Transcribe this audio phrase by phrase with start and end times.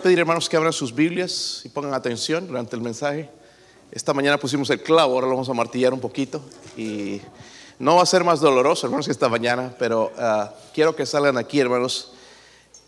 [0.00, 3.28] pedir hermanos que abran sus Biblias y pongan atención durante el mensaje.
[3.90, 6.40] Esta mañana pusimos el clavo, ahora lo vamos a martillar un poquito
[6.76, 7.20] y
[7.80, 11.36] no va a ser más doloroso, hermanos, que esta mañana, pero ah, quiero que salgan
[11.36, 12.12] aquí, hermanos,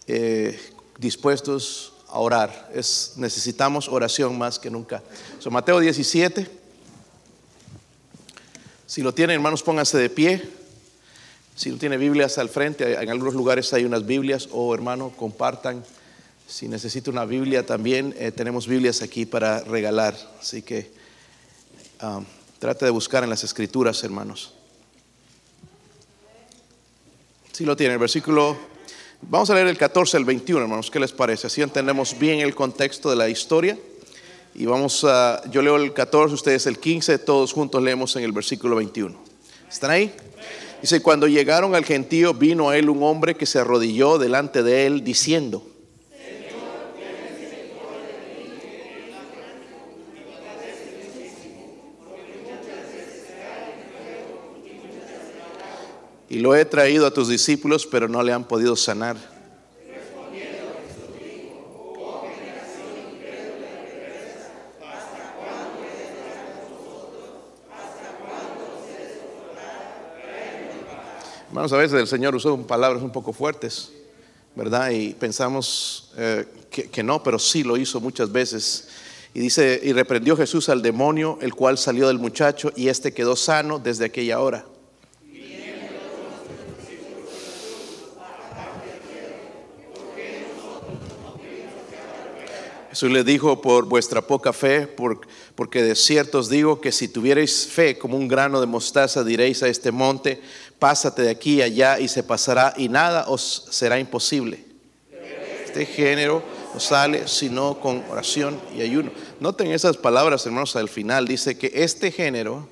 [0.07, 0.57] eh,
[0.99, 2.71] dispuestos a orar.
[2.73, 5.03] Es, necesitamos oración más que nunca.
[5.41, 6.49] So, Mateo 17.
[8.87, 10.49] Si lo tienen, hermanos, pónganse de pie.
[11.57, 15.83] Si no tiene Biblias al frente, en algunos lugares hay unas Biblias o, hermano, compartan.
[16.51, 20.17] Si necesita una Biblia también, eh, tenemos Biblias aquí para regalar.
[20.41, 20.91] Así que
[22.03, 22.25] um,
[22.59, 24.53] trate de buscar en las escrituras, hermanos.
[27.53, 28.57] Si lo tiene, el versículo,
[29.23, 31.47] vamos a leer el 14 al 21, hermanos, ¿qué les parece?
[31.47, 33.79] Así entendemos bien el contexto de la historia.
[34.53, 38.33] Y vamos a, yo leo el 14, ustedes el 15, todos juntos leemos en el
[38.33, 39.17] versículo 21.
[39.71, 40.13] ¿Están ahí?
[40.83, 44.87] Dice, cuando llegaron al gentío, vino a él un hombre que se arrodilló delante de
[44.87, 45.70] él diciendo,
[56.31, 59.17] y lo he traído a tus discípulos, pero no le han podido sanar.
[71.49, 73.91] Hermanos, a veces el Señor usó palabras un poco fuertes,
[74.55, 74.91] ¿verdad?
[74.91, 78.87] Y pensamos eh, que, que no, pero sí lo hizo muchas veces.
[79.35, 83.35] Y dice, y reprendió Jesús al demonio, el cual salió del muchacho, y éste quedó
[83.35, 84.65] sano desde aquella hora.
[93.01, 94.87] Jesús le dijo, por vuestra poca fe,
[95.55, 99.63] porque de cierto os digo que si tuvierais fe como un grano de mostaza, diréis
[99.63, 100.43] a este monte,
[100.79, 104.63] pásate de aquí allá y se pasará y nada os será imposible.
[105.65, 106.43] Este género
[106.75, 109.13] no sale sino con oración y ayuno.
[109.41, 111.27] Noten esas palabras, hermanos, al final.
[111.27, 112.69] Dice que este género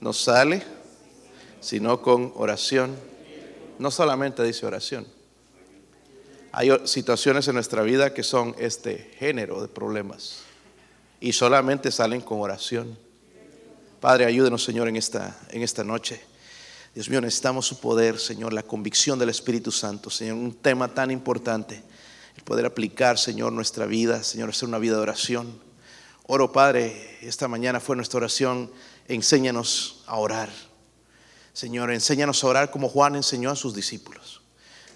[0.00, 0.64] no sale
[1.60, 2.96] sino con oración.
[3.78, 5.15] No solamente dice oración
[6.58, 10.38] hay situaciones en nuestra vida que son este género de problemas
[11.20, 12.98] y solamente salen con oración.
[14.00, 16.18] Padre, ayúdenos, Señor, en esta, en esta noche.
[16.94, 21.10] Dios mío, necesitamos su poder, Señor, la convicción del Espíritu Santo, Señor, un tema tan
[21.10, 21.82] importante,
[22.34, 25.60] el poder aplicar, Señor, nuestra vida, Señor, hacer una vida de oración.
[26.26, 28.72] Oro, Padre, esta mañana fue nuestra oración,
[29.08, 30.48] enséñanos a orar.
[31.52, 34.40] Señor, enséñanos a orar como Juan enseñó a sus discípulos.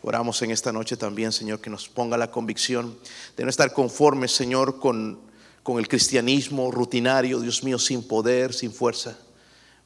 [0.03, 2.99] Oramos en esta noche también, Señor, que nos ponga la convicción
[3.37, 5.21] de no estar conformes, Señor, con,
[5.63, 9.19] con el cristianismo rutinario, Dios mío, sin poder, sin fuerza.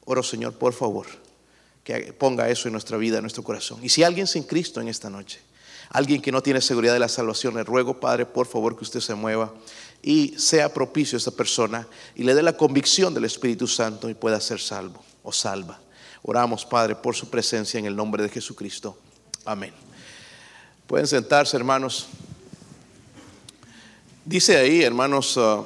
[0.05, 1.07] Oro, Señor, por favor,
[1.83, 3.79] que ponga eso en nuestra vida, en nuestro corazón.
[3.83, 5.41] Y si alguien sin Cristo en esta noche,
[5.89, 9.01] alguien que no tiene seguridad de la salvación, le ruego, Padre, por favor, que usted
[9.01, 9.53] se mueva
[10.01, 14.13] y sea propicio a esa persona y le dé la convicción del Espíritu Santo y
[14.13, 15.81] pueda ser salvo o salva.
[16.21, 18.97] Oramos, Padre, por su presencia en el nombre de Jesucristo.
[19.43, 19.84] Amén.
[20.87, 22.07] Pueden sentarse, hermanos.
[24.23, 25.63] Dice ahí, hermanos, ah,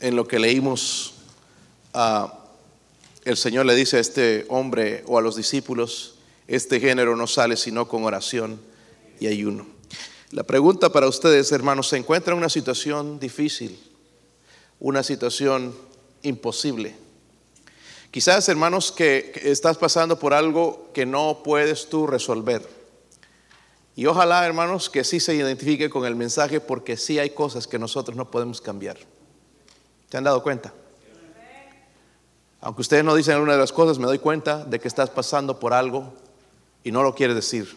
[0.00, 1.14] en lo que leímos,
[1.94, 2.28] uh,
[3.24, 6.16] el Señor le dice a este hombre o a los discípulos,
[6.48, 8.60] este género no sale sino con oración
[9.20, 9.66] y ayuno.
[10.32, 13.78] La pregunta para ustedes, hermanos, ¿se encuentra en una situación difícil?
[14.80, 15.72] Una situación
[16.22, 16.96] imposible.
[18.10, 22.75] Quizás, hermanos, que estás pasando por algo que no puedes tú resolver.
[23.96, 27.78] Y ojalá, hermanos, que sí se identifique con el mensaje porque sí hay cosas que
[27.78, 28.98] nosotros no podemos cambiar.
[30.10, 30.74] ¿Se han dado cuenta?
[32.60, 35.58] Aunque ustedes no dicen alguna de las cosas, me doy cuenta de que estás pasando
[35.58, 36.12] por algo
[36.84, 37.74] y no lo quiere decir.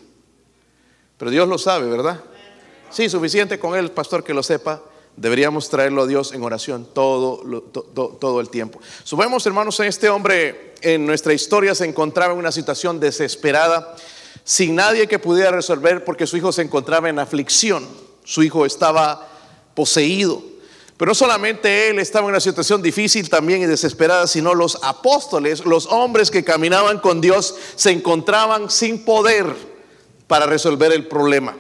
[1.18, 2.22] Pero Dios lo sabe, ¿verdad?
[2.90, 4.82] Sí, suficiente con él, pastor, que lo sepa.
[5.16, 7.62] Deberíamos traerlo a Dios en oración todo,
[8.20, 8.80] todo el tiempo.
[9.06, 13.96] Subemos, hermanos, en este hombre en nuestra historia se encontraba en una situación desesperada
[14.44, 17.88] sin nadie que pudiera resolver porque su hijo se encontraba en aflicción,
[18.24, 19.28] su hijo estaba
[19.76, 20.42] poseído.
[20.98, 25.66] Pero no solamente él estaba en una situación difícil también y desesperada, sino los apóstoles,
[25.66, 29.46] los hombres que caminaban con Dios, se encontraban sin poder
[30.28, 31.56] para resolver el problema.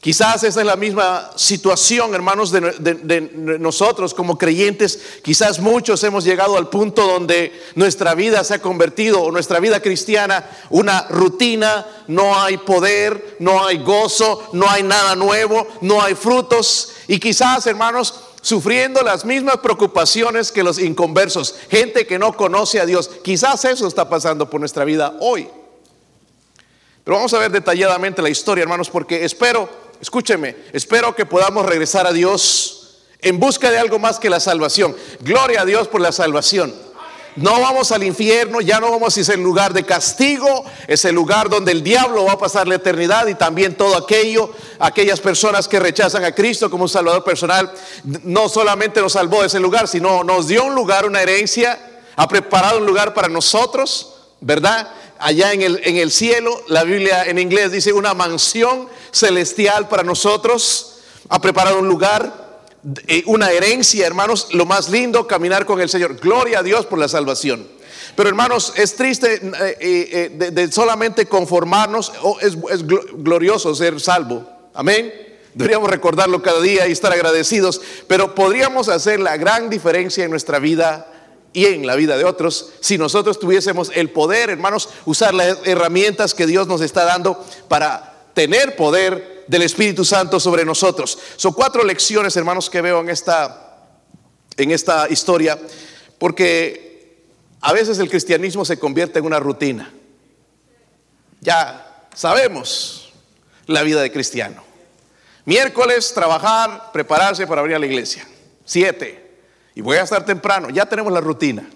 [0.00, 5.00] Quizás esa es la misma situación, hermanos, de, nosotros como creyentes.
[5.22, 9.80] Quizás muchos hemos llegado al punto donde nuestra vida se ha convertido, o nuestra vida
[9.80, 11.86] cristiana, una rutina.
[12.08, 16.92] No hay poder, no hay gozo, no hay nada nuevo, no hay frutos.
[17.08, 22.86] Y quizás, hermanos, sufriendo las mismas preocupaciones que los inconversos, gente que no conoce a
[22.86, 23.10] Dios.
[23.24, 25.48] Quizás eso está pasando por nuestra vida hoy.
[27.02, 29.68] Pero vamos a ver detalladamente la historia, hermanos, porque espero
[30.00, 32.76] escúcheme, espero que podamos regresar a Dios
[33.20, 34.94] en busca de algo más que la salvación.
[35.20, 36.74] Gloria a Dios por la salvación.
[37.36, 41.50] No vamos al infierno, ya no vamos a ese lugar de castigo, es el lugar
[41.50, 45.78] donde el diablo va a pasar la eternidad y también todo aquello, aquellas personas que
[45.78, 47.70] rechazan a Cristo como un salvador personal,
[48.22, 51.78] no solamente nos salvó de ese lugar, sino nos dio un lugar, una herencia,
[52.16, 54.88] ha preparado un lugar para nosotros, ¿verdad?
[55.18, 60.02] Allá en el, en el cielo, la Biblia en inglés dice una mansión celestial para
[60.02, 60.98] nosotros,
[61.28, 62.46] ha preparado un lugar
[63.08, 66.16] eh, una herencia, hermanos, lo más lindo, caminar con el Señor.
[66.20, 67.66] Gloria a Dios por la salvación.
[68.14, 74.48] Pero hermanos, es triste eh, eh, de, solamente conformarnos, oh, es, glorioso ser salvo.
[74.72, 75.12] Amén.
[75.54, 80.58] Deberíamos recordarlo cada día y estar agradecidos, pero podríamos hacer la gran diferencia en nuestra
[80.58, 81.15] vida
[81.56, 86.34] y en la vida de otros si nosotros tuviésemos el poder, hermanos, usar las herramientas
[86.34, 91.18] que Dios nos está dando para tener poder del Espíritu Santo sobre nosotros.
[91.36, 93.88] Son cuatro lecciones, hermanos, que veo en esta,
[94.58, 95.58] en esta historia,
[96.18, 97.24] porque
[97.62, 99.90] a veces el cristianismo se convierte en una rutina.
[101.40, 103.14] Ya sabemos
[103.64, 104.62] la vida de cristiano.
[105.46, 108.28] Miércoles, trabajar, prepararse para abrir a la iglesia.
[108.66, 109.25] Siete.
[109.76, 110.70] Y voy a estar temprano.
[110.70, 111.68] Ya tenemos la rutina.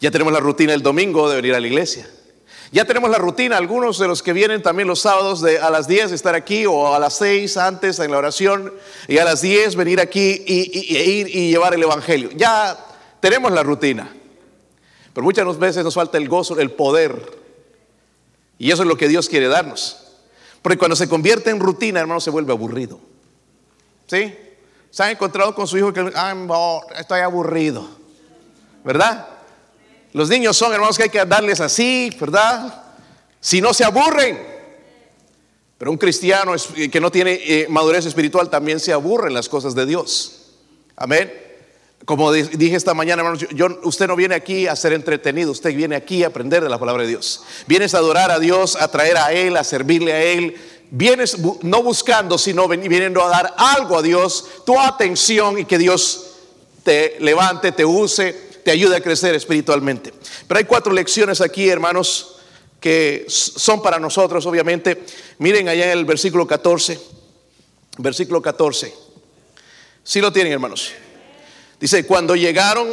[0.00, 2.10] Ya tenemos la rutina el domingo de venir a la iglesia.
[2.72, 5.86] Ya tenemos la rutina, algunos de los que vienen también los sábados de a las
[5.86, 8.72] 10 estar aquí o a las 6 antes en la oración
[9.08, 12.30] y a las 10 venir aquí y, ir y llevar el Evangelio.
[12.34, 12.78] Ya
[13.20, 14.12] tenemos la rutina,
[15.12, 17.38] pero muchas veces nos falta el gozo, el poder.
[18.58, 19.96] Y eso es lo que Dios quiere darnos.
[20.62, 23.00] Porque cuando se convierte en rutina, hermano, se vuelve aburrido.
[24.06, 24.34] ¿Sí?
[24.90, 27.88] Se han encontrado con su hijo que ah, estoy aburrido.
[28.84, 29.26] ¿Verdad?
[30.12, 32.84] Los niños son hermanos que hay que darles así, ¿verdad?
[33.40, 34.50] Si no se aburren.
[35.78, 36.52] Pero un cristiano
[36.90, 40.52] que no tiene eh, madurez espiritual también se aburre en las cosas de Dios.
[40.96, 41.32] Amén.
[42.04, 45.96] Como dije esta mañana, hermanos, yo, usted no viene aquí a ser entretenido, usted viene
[45.96, 47.44] aquí a aprender de la palabra de Dios.
[47.66, 50.56] Vienes a adorar a Dios, a traer a Él, a servirle a Él.
[50.92, 56.32] Vienes no buscando, sino viniendo a dar algo a Dios, tu atención y que Dios
[56.82, 58.32] te levante, te use,
[58.64, 60.12] te ayude a crecer espiritualmente.
[60.48, 62.36] Pero hay cuatro lecciones aquí, hermanos,
[62.80, 65.04] que son para nosotros, obviamente.
[65.38, 67.00] Miren allá en el versículo 14,
[67.98, 68.92] versículo 14.
[70.02, 70.90] Si lo tienen, hermanos.
[71.78, 72.88] Dice, cuando llegaron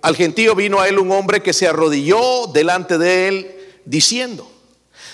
[0.00, 4.50] al gentío vino a él un hombre que se arrodilló delante de él diciendo,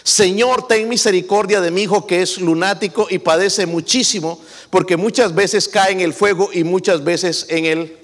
[0.04, 4.40] Señor, ten misericordia de mi hijo que es lunático y padece muchísimo,
[4.70, 7.98] porque muchas veces cae en el fuego y muchas veces en el...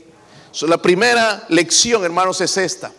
[0.62, 2.92] la primera lección, hermanos, es esta.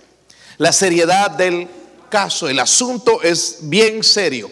[0.58, 1.70] La seriedad del
[2.10, 2.50] caso.
[2.50, 4.52] El asunto es bien serio.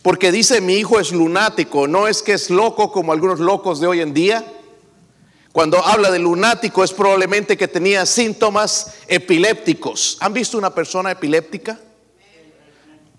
[0.00, 3.86] Porque dice mi hijo es lunático, no es que es loco como algunos locos de
[3.86, 4.44] hoy en día.
[5.52, 10.18] Cuando habla de lunático es probablemente que tenía síntomas epilépticos.
[10.20, 11.78] ¿Han visto una persona epiléptica?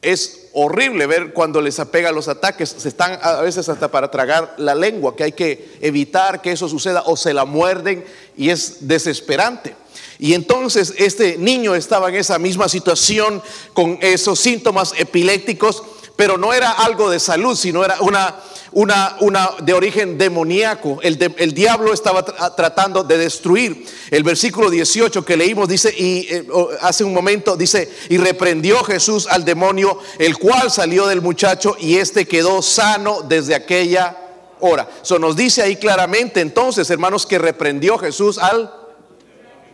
[0.06, 2.74] es horrible ver cuando les apega los ataques.
[2.78, 6.70] Se están a veces hasta para tragar la lengua, que hay que evitar que eso
[6.70, 8.06] suceda o se la muerden
[8.38, 9.76] y es desesperante.
[10.18, 13.44] Y entonces este niño estaba en esa misma situación
[13.74, 15.84] con esos síntomas epilépticos,
[16.16, 18.36] pero no era algo de salud, sino era una
[18.76, 21.00] una, una de origen demoníaco.
[21.02, 22.24] El, el diablo estaba
[22.56, 23.86] tratando de destruir.
[24.12, 26.46] El versículo 18 que leímos dice, y eh,
[26.82, 31.98] hace un momento dice, y reprendió Jesús al demonio, el cual salió del muchacho y
[31.98, 34.18] este quedó sano desde aquella
[34.60, 34.90] hora.
[35.02, 38.74] Eso nos dice ahí claramente entonces, hermanos, que reprendió Jesús al...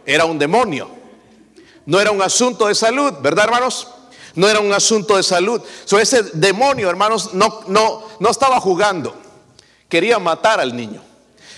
[0.06, 0.90] Era un demonio.
[1.88, 3.88] No era un asunto de salud, ¿verdad, hermanos?
[4.36, 5.62] No era un asunto de salud.
[5.86, 9.16] So, ese demonio, hermanos, no, no, no estaba jugando.
[9.90, 11.02] Quería matar al niño.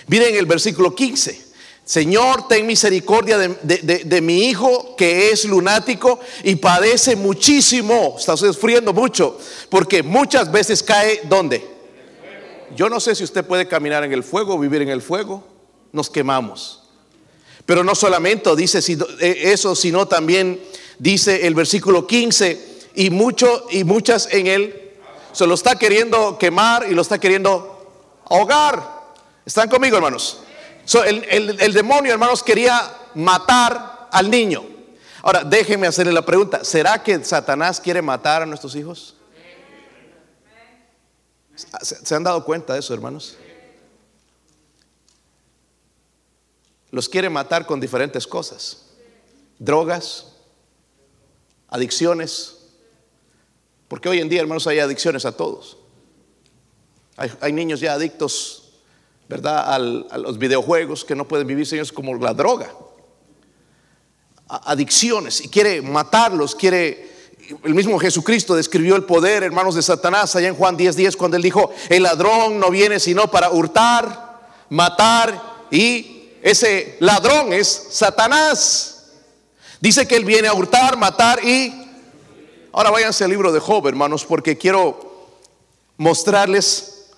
[0.06, 1.44] Miren el versículo 15.
[1.84, 9.38] Señor, ten misericordia de, mi hijo que es lunático y padece muchísimo, está sufriendo mucho,
[9.68, 11.62] porque muchas veces cae ¿dónde?
[12.74, 15.46] Yo no sé si usted puede caminar en el fuego, vivir en el fuego,
[15.92, 16.84] nos quemamos.
[17.66, 18.80] Pero no solamente dice
[19.20, 20.60] eh, eso, sino también
[20.98, 24.92] dice el versículo 15, y, mucho, y muchas en él,
[25.32, 29.04] se lo está queriendo quemar y lo está queriendo ahogar.
[29.44, 30.40] ¿Están conmigo, hermanos?
[31.06, 34.64] el, el demonio, hermanos, quería matar al niño.
[35.22, 39.16] Ahora, déjenme hacerle la pregunta, ¿será que Satanás quiere matar a nuestros hijos?
[41.80, 43.36] ¿Se han dado cuenta de eso, hermanos?
[46.90, 48.82] Los quiere matar con diferentes cosas.
[49.58, 50.33] Drogas,
[51.68, 52.58] adicciones,
[53.88, 55.76] Porque hoy en día, hermanos, hay adicciones a todos.
[57.16, 58.72] Hay, niños ya adictos,
[59.28, 59.78] ¿verdad?, a
[60.18, 62.74] los videojuegos que no pueden vivir sin ellos como la droga.
[64.48, 67.14] adicciones y quiere matarlos, quiere
[67.64, 71.36] el mismo Jesucristo describió el poder, hermanos, de Satanás allá en Juan 10:10 10, cuando
[71.36, 74.40] él dijo, el ladrón no viene sino para hurtar,
[74.70, 78.93] matar y ese ladrón es Satanás.
[79.84, 81.70] Dice que él viene a hurtar, matar y...
[82.72, 85.28] Ahora váyanse al libro de Job, hermanos, porque quiero
[85.98, 87.10] mostrarles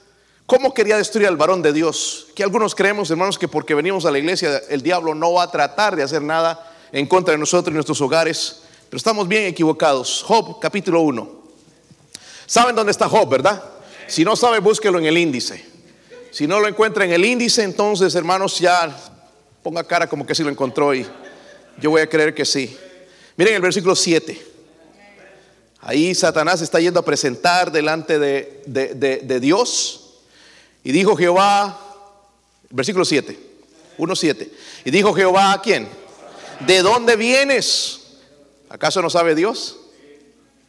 [0.46, 2.26] cómo quería destruir al varón de Dios.
[2.35, 5.50] Que algunos creemos, hermanos, que porque venimos a la iglesia el diablo no va a
[5.52, 8.62] tratar de hacer nada en contra de nosotros y nuestros hogares.
[8.90, 10.25] Pero estamos bien equivocados.
[10.26, 11.30] Job capítulo 1.
[12.46, 13.62] ¿Saben dónde está Job, verdad?
[14.08, 15.64] Si no sabe, búsquelo en el índice.
[16.32, 18.92] Si no lo encuentra en el índice, entonces, hermanos, ya
[19.62, 21.06] ponga cara como que sí lo encontró y
[21.80, 22.76] yo voy a creer que sí.
[23.37, 24.47] Miren el versículo 7.
[25.80, 30.21] Ahí Satanás está yendo a presentar delante de, de Dios.
[30.83, 31.80] Y dijo Jehová,
[32.71, 33.38] versículo 7,
[33.99, 34.49] 1.7.
[34.85, 35.88] Y dijo Jehová a quién?
[36.61, 38.00] ¿De dónde vienes?
[38.68, 39.78] ¿Acaso no sabe Dios?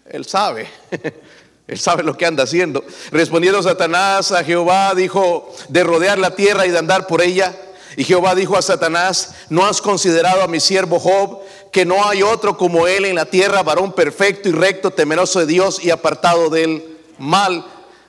[0.05, 0.67] Él sabe.
[1.67, 2.83] Él sabe lo que anda haciendo.
[3.11, 7.53] Respondiendo Satanás a Jehová, dijo, de rodear la tierra y de andar por ella.
[7.97, 11.39] Y Jehová dijo a Satanás, ¿no has considerado a mi siervo Job,
[11.71, 15.47] que no hay otro como él en la tierra, varón perfecto y recto, temeroso de
[15.47, 17.65] Dios y apartado del mal?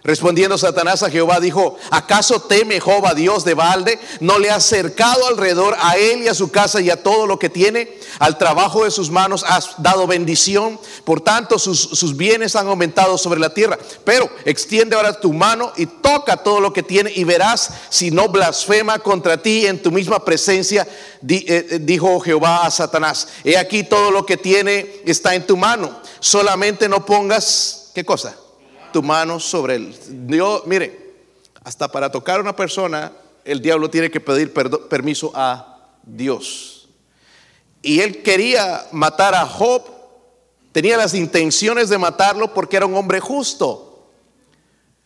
[0.08, 3.98] Respondiendo Satanás a Jehová dijo, ¿acaso teme Job a Dios de balde?
[4.20, 7.38] ¿No le ha acercado alrededor a él y a su casa y a todo lo
[7.38, 7.98] que tiene?
[8.18, 13.18] Al trabajo de sus manos has dado bendición, por tanto sus, sus bienes han aumentado
[13.18, 13.78] sobre la tierra.
[14.04, 18.30] Pero extiende ahora tu mano y toca todo lo que tiene y verás si no
[18.30, 20.88] blasfema contra ti en tu misma presencia,
[21.28, 23.28] eh, eh, dijo Jehová a Satanás.
[23.44, 28.34] He aquí todo lo que tiene está en tu mano, solamente no pongas, ¿qué cosa?
[28.92, 29.96] Tu mano sobre él.
[30.26, 31.14] Dios, mire,
[31.64, 33.12] hasta para tocar a una persona,
[33.44, 36.88] el diablo tiene que pedir permiso a Dios.
[37.82, 39.82] Y él quería matar a Job,
[40.72, 44.08] tenía las intenciones de matarlo porque era un hombre justo.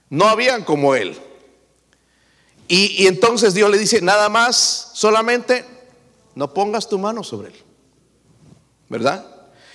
[0.09, 1.19] No habían como él.
[2.69, 5.65] Y, y entonces Dios le dice, nada más, solamente
[6.35, 7.63] no pongas tu mano sobre él.
[8.89, 9.27] ¿Verdad?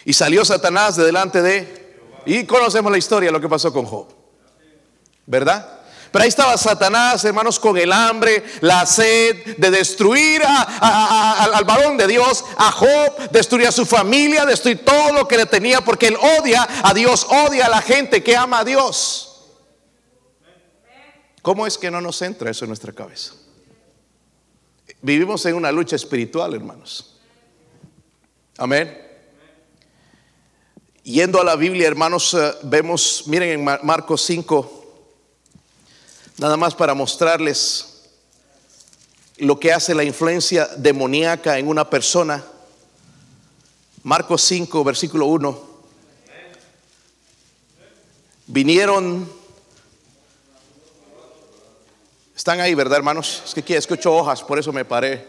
[0.05, 1.86] Y salió Satanás de delante de
[2.27, 4.07] y conocemos la historia, lo que pasó con Job.
[5.25, 5.79] ¿Verdad?
[6.11, 12.05] Pero ahí estaba Satanás, hermanos, con el hambre, la sed de destruir al varón de
[12.05, 16.17] Dios, a Job, destruir a su familia, destruir todo lo que le tenía, porque él
[16.41, 19.45] odia a Dios, odia a la gente que ama a Dios.
[21.41, 23.33] ¿Cómo es que no nos entra eso en nuestra cabeza?
[25.01, 27.17] Vivimos en una lucha espiritual, hermanos.
[28.57, 29.06] Amén.
[31.07, 34.85] Yendo a la Biblia, hermanos, eh, vemos, miren en Marcos 5,
[36.37, 38.09] nada más para mostrarles
[39.37, 42.43] lo que hace la influencia demoníaca en una persona.
[44.03, 45.61] Marcos 5, versículo 1.
[48.47, 49.31] Vinieron,
[52.35, 53.43] están ahí, ¿verdad, hermanos?
[53.45, 55.25] Es que aquí escucho hojas, por eso me paré.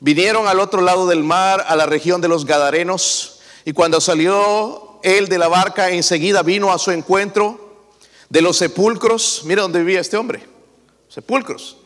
[0.00, 3.33] Vinieron al otro lado del mar, a la región de los Gadarenos
[3.64, 7.86] y cuando salió él de la barca, enseguida vino a su encuentro
[8.28, 9.42] de los sepulcros.
[9.44, 10.46] Mira dónde vivía este hombre.
[11.08, 11.76] Sepulcros.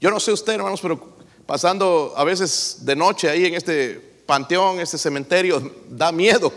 [0.00, 1.16] Yo no sé usted, hermanos, pero
[1.46, 3.94] pasando a veces de noche ahí en este
[4.26, 6.52] panteón, este cementerio, da miedo.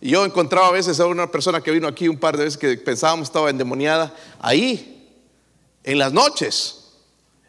[0.00, 2.58] Y yo encontraba a veces a una persona que vino aquí un par de veces
[2.58, 5.12] que pensábamos estaba endemoniada, ahí,
[5.84, 6.92] en las noches,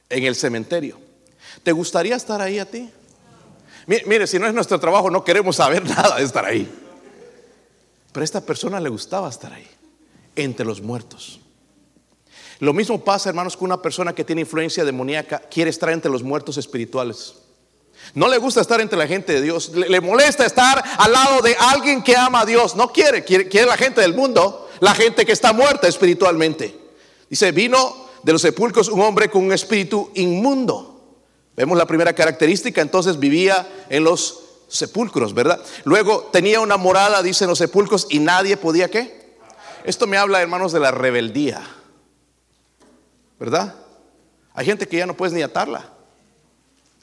[0.10, 1.00] en el cementerio.
[1.64, 2.90] ¿Te gustaría estar ahí a ti?
[3.88, 6.70] Mire, si no es nuestro trabajo, no queremos saber nada de estar ahí.
[8.12, 9.68] Pero a esta persona le gustaba estar ahí,
[10.36, 11.40] entre los muertos.
[12.60, 16.22] Lo mismo pasa, hermanos, con una persona que tiene influencia demoníaca, quiere estar entre los
[16.22, 17.34] muertos espirituales.
[18.14, 21.56] No le gusta estar entre la gente de Dios, le, molesta estar al lado de
[21.58, 22.76] alguien que ama a Dios.
[22.76, 26.78] No quiere, quiere, quiere la gente del mundo, la gente que está muerta espiritualmente.
[27.30, 30.91] Dice, vino de los sepulcros un hombre con un espíritu inmundo.
[31.62, 35.64] Vemos la primera característica, entonces vivía en los sepulcros, ¿verdad?
[35.84, 39.38] Luego tenía una morada, dicen los sepulcros, y nadie podía qué.
[39.84, 41.62] Esto me habla, hermanos, de la rebeldía,
[43.40, 43.76] ¿verdad?
[44.56, 45.88] Hay gente que ya no puedes ni atarla.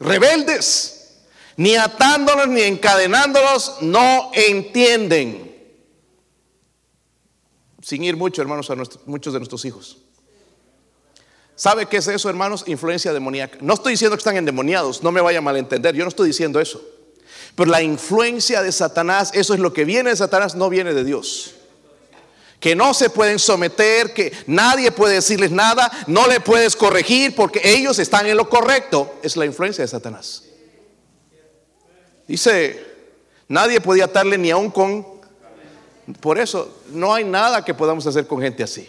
[0.00, 1.20] Rebeldes,
[1.56, 5.56] ni atándolos ni encadenándolos, no entienden.
[7.80, 9.98] Sin ir mucho, hermanos, a muchos de nuestros hijos.
[11.58, 12.62] ¿Sabe qué es eso, hermanos?
[12.68, 13.58] Influencia demoníaca.
[13.60, 16.60] No estoy diciendo que están endemoniados, no me vaya a malentender, yo no estoy diciendo
[16.60, 16.80] eso.
[17.56, 21.02] Pero la influencia de Satanás, eso es lo que viene de Satanás, no viene de
[21.02, 21.56] Dios.
[22.60, 27.60] Que no se pueden someter, que nadie puede decirles nada, no le puedes corregir porque
[27.64, 29.16] ellos están en lo correcto.
[29.24, 30.44] Es la influencia de Satanás.
[32.28, 32.86] Dice,
[33.48, 35.04] nadie podía atarle ni aún con...
[36.20, 38.88] Por eso, no hay nada que podamos hacer con gente así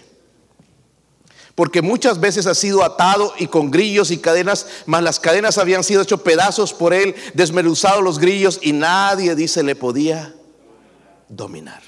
[1.60, 5.84] porque muchas veces ha sido atado y con grillos y cadenas, mas las cadenas habían
[5.84, 10.34] sido hecho pedazos por él, desmenuzados los grillos y nadie, dice, le podía
[11.28, 11.82] dominar.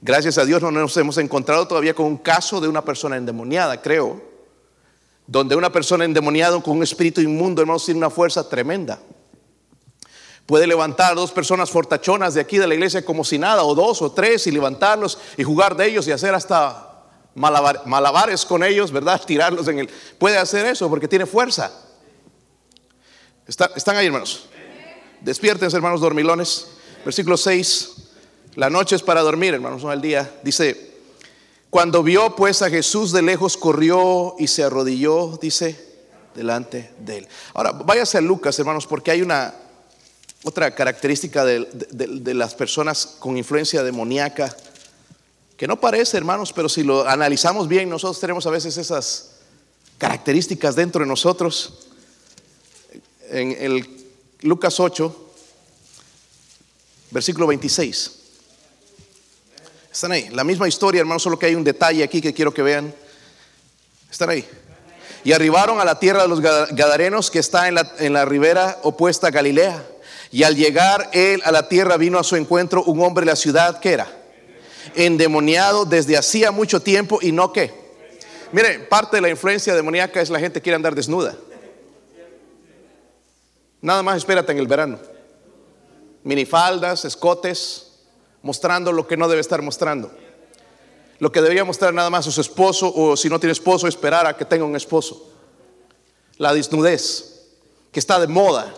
[0.00, 3.82] Gracias a Dios no nos hemos encontrado todavía con un caso de una persona endemoniada,
[3.82, 4.22] creo,
[5.26, 9.00] donde una persona endemoniada con un espíritu inmundo, hermanos, tiene una fuerza tremenda.
[10.46, 13.74] Puede levantar a dos personas fortachonas de aquí de la iglesia como si nada, o
[13.74, 16.93] dos o tres, y levantarlos y jugar de ellos y hacer hasta
[17.34, 19.20] malabares con ellos, ¿verdad?
[19.26, 19.88] Tirarlos en el...
[20.18, 21.72] Puede hacer eso porque tiene fuerza.
[23.46, 24.46] ¿Están ahí, hermanos?
[25.20, 26.68] Despiértense, hermanos dormilones.
[27.04, 27.90] Versículo 6.
[28.54, 30.32] La noche es para dormir, hermanos, no el día.
[30.42, 30.94] Dice,
[31.70, 35.76] cuando vio pues a Jesús de lejos, corrió y se arrodilló, dice,
[36.34, 37.28] delante de él.
[37.52, 39.54] Ahora, váyase a Lucas, hermanos, porque hay una
[40.44, 44.54] otra característica de, de las personas con influencia demoníaca
[45.56, 49.30] que no parece, hermanos, pero si lo analizamos bien, nosotros tenemos a veces esas
[49.98, 51.86] características dentro de nosotros.
[53.30, 54.04] En el
[54.40, 55.30] Lucas 8,
[57.12, 58.20] versículo 26.
[59.92, 60.28] Están ahí.
[60.30, 62.92] La misma historia, hermanos, solo que hay un detalle aquí que quiero que vean.
[64.10, 64.44] Están ahí.
[65.22, 68.80] Y arribaron a la tierra de los Gadarenos que está en la, en la ribera
[68.82, 69.86] opuesta a Galilea.
[70.32, 73.36] Y al llegar él a la tierra vino a su encuentro un hombre de la
[73.36, 74.23] ciudad que era
[74.94, 77.72] endemoniado desde hacía mucho tiempo y no qué.
[78.52, 81.36] Mire, parte de la influencia demoníaca es la gente quiere andar desnuda.
[83.80, 84.98] Nada más espérate en el verano.
[86.22, 87.92] Minifaldas, escotes,
[88.42, 90.10] mostrando lo que no debe estar mostrando.
[91.18, 94.26] Lo que debería mostrar nada más a su esposo o si no tiene esposo, esperar
[94.26, 95.30] a que tenga un esposo.
[96.38, 97.46] La desnudez,
[97.92, 98.74] que está de moda,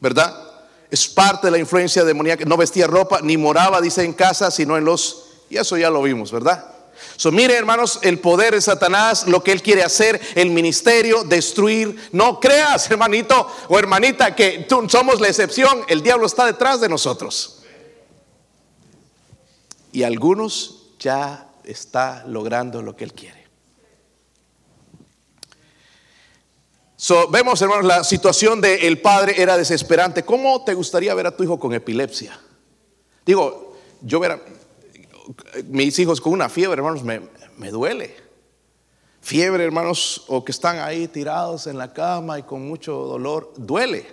[0.00, 0.47] ¿verdad?
[0.90, 2.44] Es parte de la influencia demoníaca.
[2.44, 5.24] No vestía ropa ni moraba, dice, en casa, sino en los...
[5.50, 6.64] Y eso ya lo vimos, ¿verdad?
[7.16, 12.08] So, mire, hermanos, el poder de Satanás, lo que él quiere hacer, el ministerio, destruir.
[12.12, 15.82] No creas, hermanito o hermanita, que tú somos la excepción.
[15.88, 17.62] El diablo está detrás de nosotros.
[19.92, 23.47] Y algunos ya está logrando lo que él quiere.
[27.30, 30.24] Vemos, hermanos, la situación del padre era desesperante.
[30.24, 32.38] ¿Cómo te gustaría ver a tu hijo con epilepsia?
[33.24, 34.40] Digo, yo ver a
[35.66, 37.20] mis hijos con una fiebre, hermanos, me,
[37.56, 38.16] me duele.
[39.20, 44.06] Fiebre, hermanos, o que están ahí tirados en la cama y con mucho dolor, duele.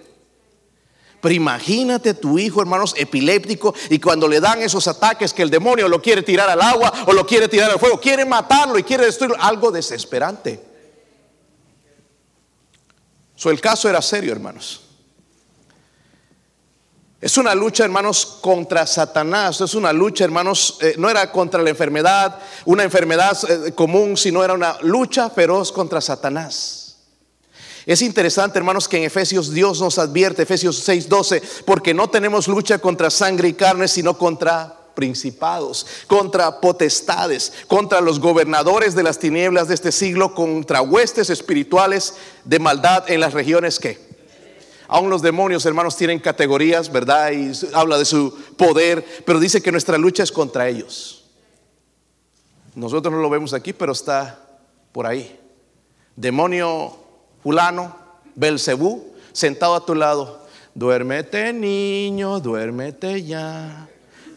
[1.21, 5.87] Pero imagínate tu hijo, hermanos, epiléptico y cuando le dan esos ataques que el demonio
[5.87, 9.05] lo quiere tirar al agua o lo quiere tirar al fuego, quiere matarlo y quiere
[9.05, 10.74] destruirlo, algo desesperante.
[13.35, 14.81] So, el caso era serio, hermanos.
[17.19, 19.59] Es una lucha, hermanos, contra Satanás.
[19.59, 24.43] Es una lucha, hermanos, eh, no era contra la enfermedad, una enfermedad eh, común, sino
[24.43, 26.97] era una lucha feroz contra Satanás.
[27.85, 32.79] Es interesante, hermanos, que en Efesios Dios nos advierte, Efesios 6:12, porque no tenemos lucha
[32.79, 39.67] contra sangre y carne, sino contra principados, contra potestades, contra los gobernadores de las tinieblas
[39.67, 44.15] de este siglo, contra huestes espirituales de maldad en las regiones que.
[44.87, 47.31] Aún los demonios, hermanos, tienen categorías, ¿verdad?
[47.31, 51.25] Y habla de su poder, pero dice que nuestra lucha es contra ellos.
[52.75, 54.39] Nosotros no lo vemos aquí, pero está
[54.91, 55.39] por ahí.
[56.15, 56.95] Demonio
[57.41, 57.95] fulano,
[58.35, 60.45] Belcebú, sentado a tu lado.
[60.75, 63.87] Duérmete, niño, duérmete ya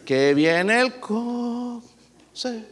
[0.09, 2.65] que viene el coche.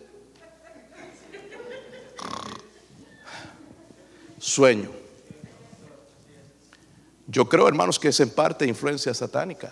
[4.39, 4.89] Sueño.
[7.27, 9.71] Yo creo, hermanos, que es en parte influencia satánica.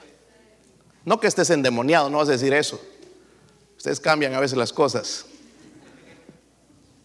[1.06, 2.80] No que estés endemoniado, no vas a decir eso.
[3.75, 5.25] Ustedes cambian a veces las cosas.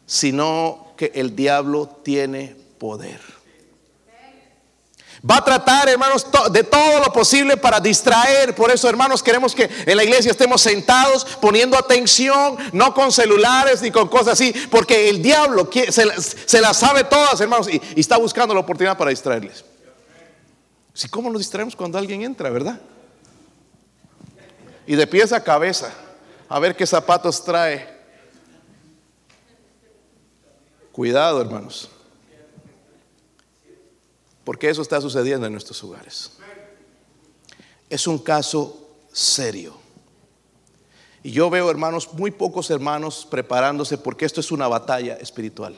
[0.05, 3.40] Sino que el diablo tiene poder.
[5.29, 8.55] Va a tratar, hermanos, de todo lo posible para distraer.
[8.55, 13.83] Por eso, hermanos, queremos que en la iglesia estemos sentados, poniendo atención, no con celulares
[13.83, 18.55] ni con cosas así, porque el diablo se, las sabe todas, hermanos, y, está buscando
[18.55, 19.63] la oportunidad para distraerles.
[20.95, 22.81] Si, ¿cómo nos distraemos cuando alguien entra, verdad?
[24.87, 25.93] Y de pies a cabeza,
[26.49, 28.01] a ver qué zapatos trae.
[30.93, 31.91] Cuidado, hermanos.
[34.51, 36.33] Porque eso está sucediendo en nuestros hogares.
[37.89, 39.77] es un caso serio.
[41.23, 45.77] Y yo veo, hermanos, muy pocos hermanos preparándose porque esto es una batalla espiritual.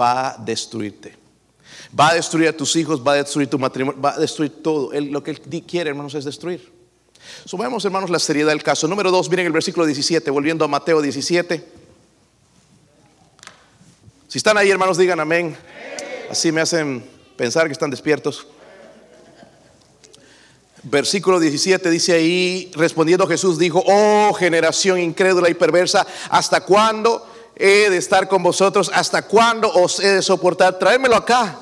[0.00, 1.16] Va a destruirte.
[1.98, 4.92] Va a destruir a tus hijos, va a destruir tu matrimonio, va a destruir todo.
[4.92, 6.72] lo que él quiere, hermanos, es destruir.
[7.44, 8.86] Subamos, hermanos, la seriedad del caso.
[8.86, 11.68] Número dos, miren el versículo 17, volviendo a Mateo 17.
[14.28, 15.56] Si están ahí, hermanos, digan amén.
[16.30, 18.46] Así me hacen pensar que están despiertos.
[20.82, 27.90] Versículo 17 dice ahí, respondiendo Jesús dijo, oh generación incrédula y perversa, ¿hasta cuándo he
[27.90, 28.90] de estar con vosotros?
[28.94, 30.78] ¿Hasta cuándo os he de soportar?
[30.78, 31.58] Tráemelo acá.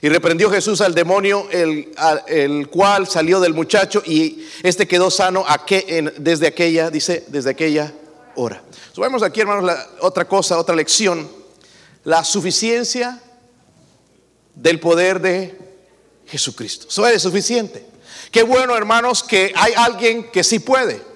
[0.00, 5.44] Y reprendió Jesús al demonio, el, cual salió del muchacho y este quedó sano
[6.18, 7.92] desde aquella, dice, desde aquella
[8.34, 8.62] hora.
[8.92, 11.28] Subamos aquí, hermanos, otra cosa, otra lección.
[12.04, 13.20] La suficiencia
[14.54, 15.58] del poder de
[16.26, 16.86] Jesucristo.
[16.88, 17.86] Eso es suficiente.
[18.30, 21.12] Qué bueno, hermanos, que hay alguien que sí puede.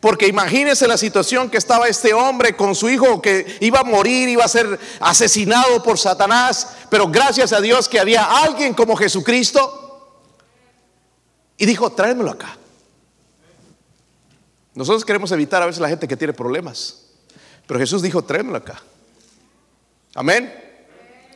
[0.00, 4.28] Porque imagínense la situación que estaba este hombre con su hijo que iba a morir,
[4.30, 9.76] iba a ser asesinado por Satanás, pero gracias a Dios que había alguien como Jesucristo.
[11.58, 12.56] Y dijo, tráemelo acá.
[14.74, 17.02] Nosotros queremos evitar a veces la gente que tiene problemas,
[17.66, 18.82] pero Jesús dijo, tráemelo acá.
[20.14, 20.69] Amén.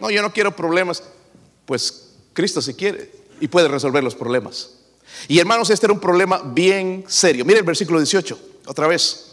[0.01, 1.03] No, yo no quiero problemas.
[1.67, 4.71] Pues Cristo si quiere y puede resolver los problemas.
[5.29, 7.45] Y hermanos, este era un problema bien serio.
[7.45, 9.33] Mire el versículo 18, otra vez.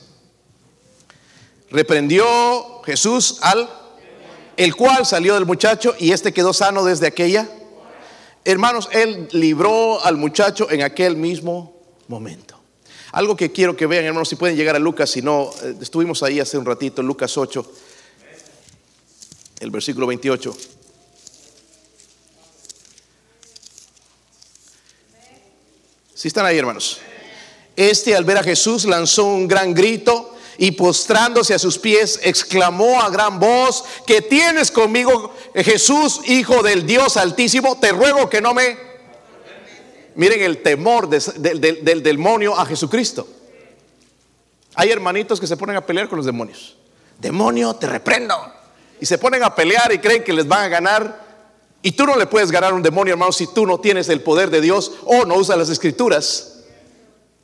[1.69, 3.69] Reprendió Jesús al,
[4.57, 7.49] el cual salió del muchacho y este quedó sano desde aquella.
[8.43, 12.59] Hermanos, él libró al muchacho en aquel mismo momento.
[13.11, 16.23] Algo que quiero que vean, hermanos, si pueden llegar a Lucas, si no, eh, estuvimos
[16.23, 17.69] ahí hace un ratito, Lucas 8
[19.61, 20.57] el versículo 28.
[26.15, 26.99] Si están ahí, hermanos.
[27.75, 33.01] Este al ver a Jesús lanzó un gran grito y postrándose a sus pies exclamó
[33.01, 38.53] a gran voz, que tienes conmigo Jesús, Hijo del Dios Altísimo, te ruego que no
[38.53, 38.77] me...
[40.15, 43.27] Miren el temor del demonio a Jesucristo.
[44.75, 46.75] Hay hermanitos que se ponen a pelear con los demonios.
[47.17, 48.60] Demonio, te reprendo
[49.01, 51.25] y se ponen a pelear y creen que les van a ganar.
[51.81, 54.21] Y tú no le puedes ganar a un demonio, hermano, si tú no tienes el
[54.21, 56.59] poder de Dios o no usas las escrituras.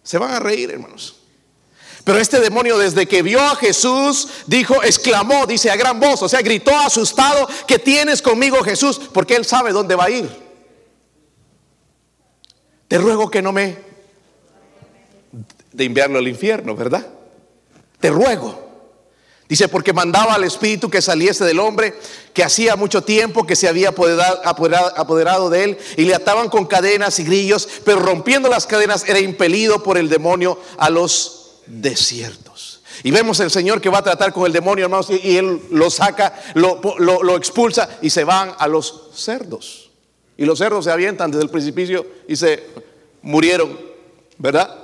[0.04, 1.16] Se van a reír, hermanos.
[2.04, 6.30] Pero este demonio desde que vio a Jesús, dijo, exclamó, dice a gran voz, o
[6.30, 10.30] sea, gritó asustado, que tienes conmigo Jesús, porque él sabe dónde va a ir.
[12.88, 13.78] Te ruego que no me...
[15.74, 17.08] de enviarlo al infierno, ¿verdad?
[18.00, 18.67] Te ruego.
[19.50, 21.98] Dice, porque mandaba al espíritu que saliese del hombre,
[22.34, 27.18] que hacía mucho tiempo que se había apoderado, de él, y le ataban con cadenas
[27.20, 32.82] y grillos, pero rompiendo las cadenas era impelido por el demonio a los desiertos.
[33.04, 35.90] Y vemos el Señor que va a tratar con el demonio, hermanos, y, él lo
[35.90, 39.92] saca, lo, expulsa y se van a los cerdos.
[40.36, 42.64] Y los cerdos se avientan desde el precipicio y se
[43.22, 43.80] murieron,
[44.38, 44.76] ¿verdad?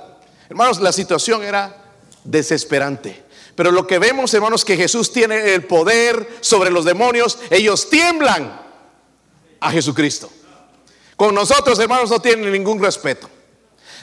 [0.48, 1.92] Hermanos, la situación era
[2.24, 3.23] desesperante.
[3.54, 8.60] Pero lo que vemos, hermanos, que Jesús tiene el poder sobre los demonios, ellos tiemblan
[9.60, 10.30] a Jesucristo.
[11.16, 13.30] Con nosotros, hermanos, no tienen ningún respeto.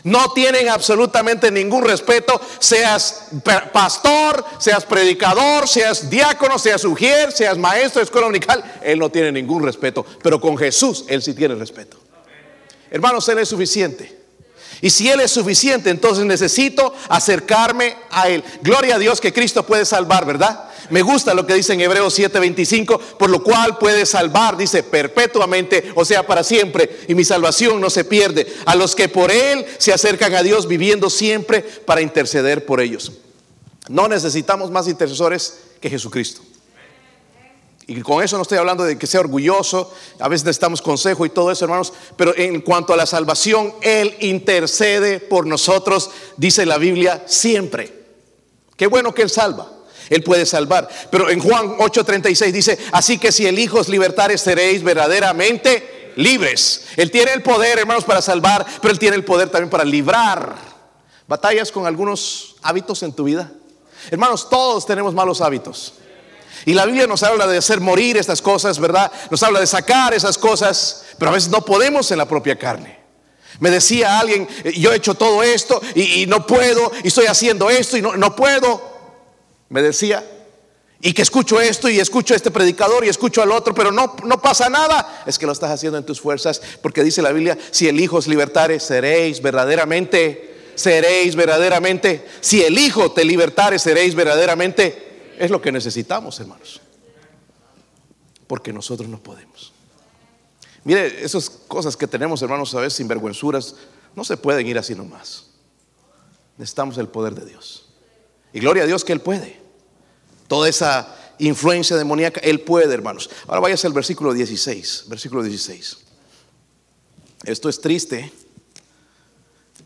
[0.03, 3.27] No tienen absolutamente ningún respeto, seas
[3.71, 9.31] pastor, seas predicador, seas diácono, seas ujier, seas maestro de escuela unical, Él no tiene
[9.31, 10.03] ningún respeto.
[10.23, 11.97] Pero con Jesús, Él sí tiene respeto.
[12.89, 14.20] Hermanos, Él es suficiente.
[14.81, 18.43] Y si Él es suficiente, entonces necesito acercarme a Él.
[18.61, 20.71] Gloria a Dios que Cristo puede salvar, ¿verdad?
[20.89, 25.91] Me gusta lo que dice en Hebreos 7:25, por lo cual puede salvar, dice, perpetuamente,
[25.95, 27.01] o sea, para siempre.
[27.07, 28.51] Y mi salvación no se pierde.
[28.65, 33.11] A los que por Él se acercan a Dios viviendo siempre para interceder por ellos.
[33.87, 36.41] No necesitamos más intercesores que Jesucristo.
[37.97, 41.29] Y con eso no estoy hablando de que sea orgulloso, a veces necesitamos consejo y
[41.29, 46.77] todo eso, hermanos, pero en cuanto a la salvación, Él intercede por nosotros, dice la
[46.77, 47.93] Biblia, siempre.
[48.77, 49.69] Qué bueno que Él salva.
[50.09, 50.87] Él puede salvar.
[51.09, 56.85] Pero en Juan 8:36 dice, así que si el Hijo os libertare, seréis verdaderamente libres.
[56.95, 60.55] Él tiene el poder, hermanos, para salvar, pero Él tiene el poder también para librar.
[61.27, 63.51] Batallas con algunos hábitos en tu vida.
[64.09, 65.95] Hermanos, todos tenemos malos hábitos.
[66.65, 69.11] Y la Biblia nos habla de hacer morir estas cosas, ¿verdad?
[69.29, 72.99] Nos habla de sacar esas cosas, pero a veces no podemos en la propia carne.
[73.59, 77.69] Me decía alguien, eh, yo he hecho todo esto y, no puedo, y estoy haciendo
[77.69, 78.81] esto y no, no puedo.
[79.69, 80.23] Me decía,
[81.03, 84.15] Y que escucho esto y escucho a este predicador y escucho al otro, pero no,
[84.23, 85.23] no pasa nada.
[85.25, 88.17] Es que lo estás haciendo en tus fuerzas, porque dice la Biblia, si el Hijo
[88.17, 95.10] os libertare, seréis verdaderamente, seréis verdaderamente, si el Hijo te libertare, seréis verdaderamente.
[95.41, 96.81] Es lo que necesitamos, hermanos.
[98.45, 99.73] Porque nosotros no podemos.
[100.83, 103.73] Mire, esas cosas que tenemos, hermanos, a veces sinvergüenzuras,
[104.15, 105.47] no se pueden ir así nomás.
[106.59, 107.87] Necesitamos el poder de Dios.
[108.53, 109.59] Y gloria a Dios que Él puede.
[110.47, 113.27] Toda esa influencia demoníaca, Él puede, hermanos.
[113.47, 115.05] Ahora váyase al versículo 16.
[115.07, 115.97] Versículo 16.
[117.45, 118.31] Esto es triste.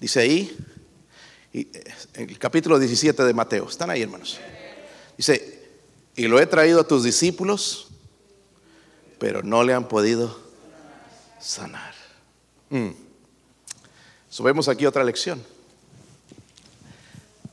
[0.02, 0.58] Dice ahí,
[1.54, 3.70] en el capítulo 17 de Mateo.
[3.70, 4.38] Están ahí, hermanos.
[5.18, 5.70] Dice,
[6.16, 7.88] y lo he traído a tus discípulos,
[9.20, 10.38] pero no le han podido
[11.40, 11.94] sanar.
[12.70, 12.90] Mm.
[14.70, 15.42] Aquí otra lección.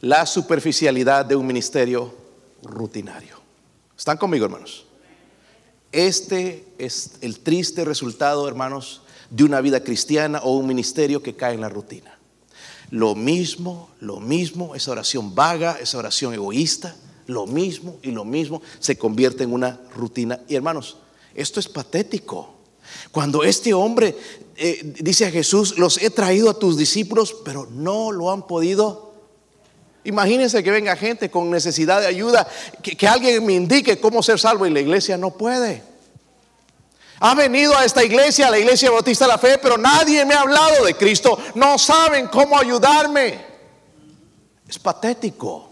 [0.01, 2.13] La superficialidad de un ministerio
[2.63, 3.41] rutinario.
[3.97, 4.85] ¿Están conmigo, hermanos?
[5.93, 11.55] Este es el triste resultado, hermanos, de una vida cristiana o un ministerio que cae
[11.55, 12.19] en la rutina.
[12.91, 16.97] Lo mismo, lo mismo, esa oración vaga, esa oración egoísta,
[17.33, 20.41] lo mismo y lo mismo se convierte en una rutina.
[20.49, 20.99] Y hermanos,
[21.35, 22.55] esto es patético.
[23.11, 24.17] Cuando este hombre
[24.57, 29.13] eh, dice a Jesús, los he traído a tus discípulos, pero no lo han podido.
[30.05, 32.47] Imagínense que venga gente con necesidad de ayuda,
[32.83, 35.83] que, que alguien me indique cómo ser salvo y la iglesia no puede.
[37.21, 40.35] Ha venido a esta iglesia, a la iglesia bautista de la fe, pero nadie me
[40.35, 41.39] ha hablado de Cristo.
[41.55, 43.47] No saben cómo ayudarme.
[44.69, 45.72] Es patético.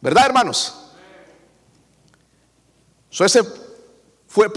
[0.00, 0.74] ¿Verdad, hermanos?
[3.10, 3.42] So, ese
[4.30, 4.48] fue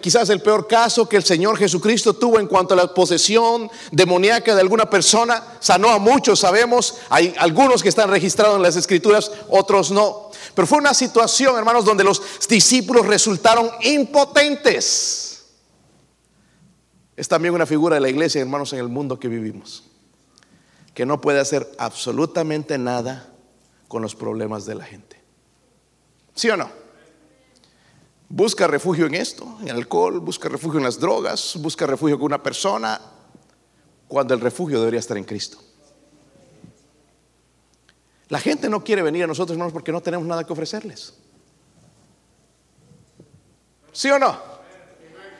[0.00, 4.56] quizás el peor caso que el Señor Jesucristo tuvo en cuanto a la posesión demoníaca
[4.56, 5.40] de alguna persona.
[5.60, 6.96] Sanó a muchos, sabemos.
[7.08, 10.32] Hay algunos que están registrados en las escrituras, otros no.
[10.52, 15.44] Pero fue una situación, hermanos, donde los discípulos resultaron impotentes.
[17.16, 19.84] Es también una figura de la iglesia, hermanos, en el mundo que vivimos.
[20.92, 23.30] Que no puede hacer absolutamente nada
[23.90, 25.20] con los problemas de la gente.
[26.32, 26.70] ¿Sí o no?
[28.28, 32.40] Busca refugio en esto, en alcohol, busca refugio en las drogas, busca refugio con una
[32.40, 33.00] persona,
[34.06, 35.58] cuando el refugio debería estar en Cristo.
[38.28, 41.14] La gente no quiere venir a nosotros, hermanos, porque no tenemos nada que ofrecerles.
[43.90, 44.38] ¿Sí o no?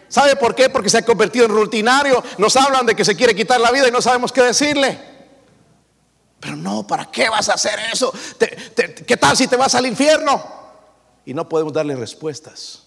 [0.09, 0.69] ¿Sabe por qué?
[0.69, 2.21] Porque se ha convertido en rutinario.
[2.37, 5.10] Nos hablan de que se quiere quitar la vida y no sabemos qué decirle.
[6.41, 8.13] Pero no, ¿para qué vas a hacer eso?
[9.07, 10.61] ¿Qué tal si te vas al infierno?
[11.25, 12.83] y no podemos darle respuestas.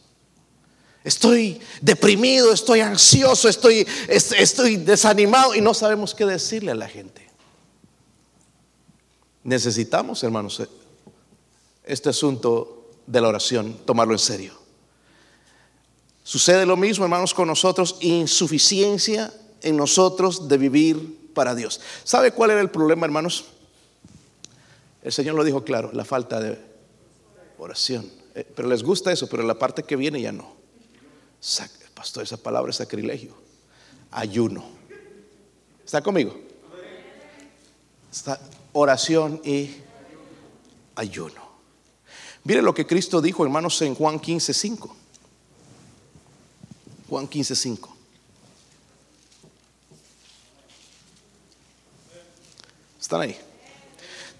[1.03, 7.25] Estoy deprimido, estoy ansioso, estoy, estoy desanimado y no sabemos qué decirle a la gente.
[9.43, 10.61] Necesitamos, hermanos,
[11.83, 14.53] este asunto de la oración, tomarlo en serio.
[16.23, 21.81] Sucede lo mismo, hermanos, con nosotros, insuficiencia en nosotros de vivir para Dios.
[22.03, 23.45] ¿Sabe cuál era el problema, hermanos?
[25.03, 26.57] El Señor lo dijo claro, la falta de
[27.57, 28.09] oración.
[28.35, 30.55] Eh, pero les gusta eso, pero la parte que viene ya no.
[31.93, 33.33] Pastor, esa palabra es sacrilegio.
[34.11, 34.63] Ayuno.
[35.85, 36.39] ¿Está conmigo?
[38.71, 39.75] Oración y
[40.95, 41.41] ayuno.
[42.43, 44.95] Mire lo que Cristo dijo, hermanos, en Juan 15, 5.
[47.09, 47.92] Juan 15, 5.
[53.13, 53.37] ¿Están ahí?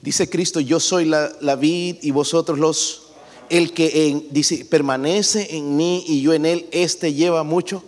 [0.02, 3.04] Dice Cristo, yo soy la, vid y vosotros los
[3.52, 7.84] el que permanece en mí y yo en él, este lleva mucho.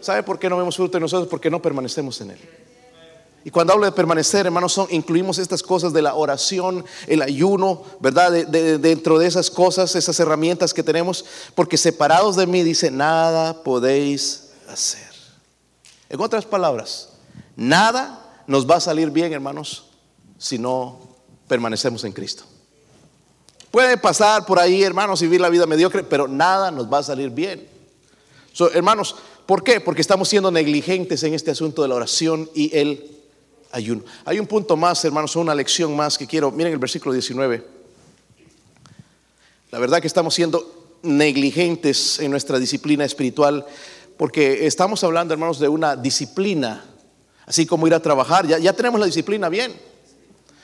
[0.00, 1.28] ¿Sabe por qué no vemos fruto en nosotros?
[1.28, 2.38] Porque no permanecemos en él.
[3.44, 7.82] Y cuando hablo de permanecer, hermanos, son, incluimos estas cosas de la oración, el ayuno,
[8.00, 8.32] ¿verdad?
[8.32, 14.52] dentro de esas cosas, esas herramientas que tenemos, porque separados de mí, dice, nada podéis
[14.66, 15.12] hacer.
[16.08, 17.10] En otras palabras,
[17.54, 19.91] nada nos va a salir bien, hermanos,
[20.42, 20.98] si no
[21.46, 22.42] permanecemos en Cristo.
[23.70, 27.02] Puede pasar por ahí, hermanos, y vivir la vida mediocre, pero nada nos va a
[27.04, 27.66] salir bien.
[28.74, 29.14] hermanos,
[29.46, 29.80] ¿por qué?
[29.80, 33.18] Porque estamos siendo negligentes en este asunto de la oración y el
[33.70, 34.02] ayuno.
[34.24, 36.50] Hay un punto más, hermanos, una lección más que quiero.
[36.50, 37.64] Miren el versículo 19.
[39.70, 43.64] La verdad que estamos siendo negligentes en nuestra disciplina espiritual
[44.16, 46.84] porque estamos hablando, hermanos, de una disciplina,
[47.46, 48.46] así como ir a trabajar.
[48.46, 49.91] Ya tenemos la disciplina bien.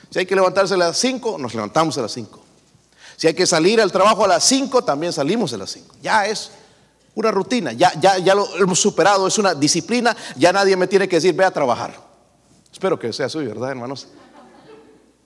[0.09, 2.39] Si hay que levantarse a las 5, nos levantamos a las 5.
[3.15, 5.95] Si hay que salir al trabajo a las 5, también salimos a las 5.
[6.01, 6.51] Ya es
[7.15, 11.07] una rutina, ya, ya, ya lo hemos superado, es una disciplina, ya nadie me tiene
[11.07, 11.99] que decir, ve a trabajar.
[12.71, 14.07] Espero que sea así, ¿verdad, hermanos?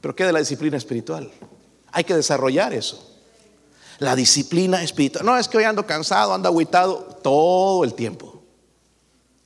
[0.01, 1.31] Pero ¿qué de la disciplina espiritual?
[1.91, 3.11] Hay que desarrollar eso.
[3.99, 5.25] La disciplina espiritual.
[5.25, 8.41] No es que hoy ando cansado, ando aguitado todo el tiempo.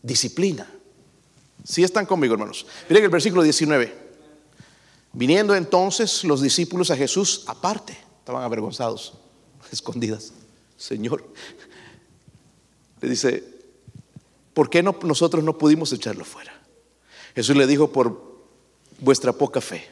[0.02, 0.72] Disciplina.
[1.66, 2.66] Si están conmigo, hermanos.
[2.88, 4.07] Miren el versículo 19.
[5.18, 9.16] Viniendo entonces los discípulos a Jesús aparte, estaban avergonzados,
[9.72, 10.32] escondidas.
[10.78, 11.26] Señor,
[13.02, 13.44] le dice,
[14.54, 16.62] ¿por qué no, nosotros no pudimos echarlo fuera?
[17.34, 18.46] Jesús le dijo, por
[19.00, 19.88] vuestra poca fe.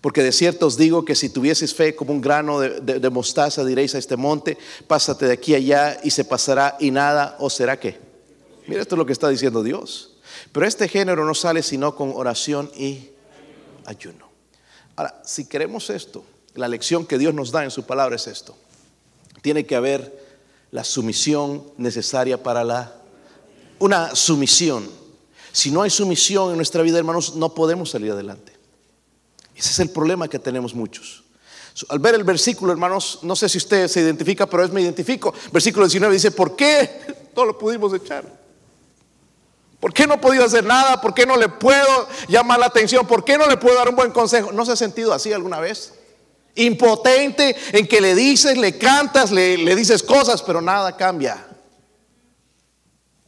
[0.00, 3.96] Porque de cierto os digo que si tuvieseis fe como un grano de, mostaza, diréis
[3.96, 4.56] a este monte,
[4.86, 7.98] pásate de aquí allá y se pasará y nada os será que.
[8.68, 10.16] Mira, esto es lo que está diciendo Dios.
[10.52, 13.08] Pero este género no sale sino con oración y
[13.84, 14.29] ayuno.
[15.00, 16.22] Ahora, si queremos esto,
[16.56, 18.54] la lección que Dios nos da en su palabra es esto.
[19.40, 20.28] Tiene que haber
[20.72, 22.94] la sumisión necesaria para la...
[23.78, 24.86] Una sumisión.
[25.52, 28.52] Si no hay sumisión en nuestra vida, hermanos, no podemos salir adelante.
[29.56, 31.24] Ese es el problema que tenemos muchos.
[31.88, 35.32] Al ver el versículo, hermanos, no sé si usted se identifica, pero es me identifico.
[35.50, 38.26] Versículo 19 dice, ¿por qué no lo pudimos echar?
[39.80, 41.00] ¿Por qué no he podido hacer nada?
[41.00, 43.06] ¿Por qué no le puedo llamar la atención?
[43.06, 44.52] ¿Por qué no le puedo dar un buen consejo?
[44.52, 45.94] ¿No se ha sentido así alguna vez?
[46.54, 51.46] Impotente en que le dices, le cantas, le, le dices cosas, pero nada cambia.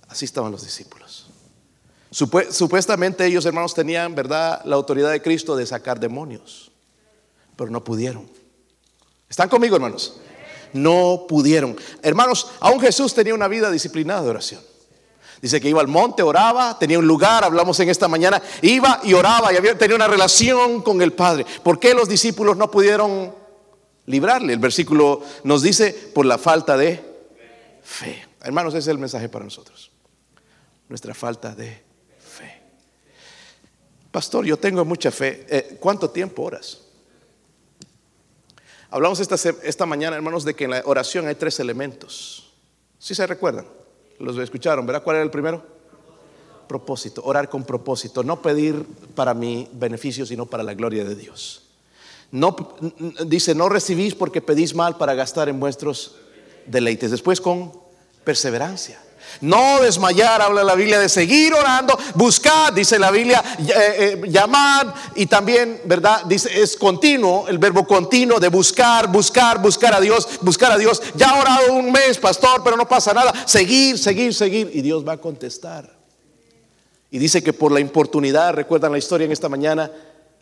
[0.08, 1.26] Así estaban los discípulos.
[2.10, 6.70] Supuestamente ellos, hermanos, tenían, ¿verdad?, la autoridad de Cristo de sacar demonios,
[7.56, 8.28] pero no pudieron.
[9.30, 10.18] ¿Están conmigo, hermanos?
[10.74, 11.74] No pudieron.
[12.02, 14.71] Hermanos, aún Jesús tenía una vida disciplinada de oración.
[15.42, 19.12] Dice que iba al monte, oraba, tenía un lugar, hablamos en esta mañana, iba y
[19.12, 21.44] oraba y había, tenía una relación con el Padre.
[21.64, 23.34] ¿Por qué los discípulos no pudieron
[24.06, 24.52] librarle?
[24.52, 27.04] El versículo nos dice por la falta de
[27.82, 28.24] fe.
[28.40, 29.90] Hermanos, ese es el mensaje para nosotros.
[30.88, 31.92] Nuestra falta de
[34.12, 35.46] Pastor, yo tengo mucha fe.
[35.48, 36.82] Eh, ¿Cuánto tiempo oras?
[38.90, 42.52] Hablamos esta, esta mañana, hermanos, de que en la oración hay tres elementos.
[42.98, 43.66] ¿Sí se recuerdan?
[44.22, 45.02] Los escucharon, ¿verdad?
[45.02, 45.62] ¿Cuál era el primero?
[46.68, 51.62] Propósito, orar con propósito, no pedir para mi beneficio, sino para la gloria de Dios.
[52.30, 52.56] No,
[53.26, 56.16] dice, no recibís porque pedís mal para gastar en vuestros
[56.66, 57.10] deleites.
[57.10, 57.72] Después con
[58.24, 59.02] perseverancia.
[59.40, 64.94] No desmayar, habla la Biblia de seguir orando, buscar, dice la Biblia, eh, eh, llamar
[65.14, 66.24] y también, ¿verdad?
[66.26, 71.02] Dice, es continuo, el verbo continuo de buscar, buscar, buscar a Dios, buscar a Dios.
[71.14, 73.32] Ya ha orado un mes, pastor, pero no pasa nada.
[73.46, 76.02] Seguir, seguir, seguir y Dios va a contestar.
[77.10, 79.90] Y dice que por la importunidad, recuerdan la historia en esta mañana,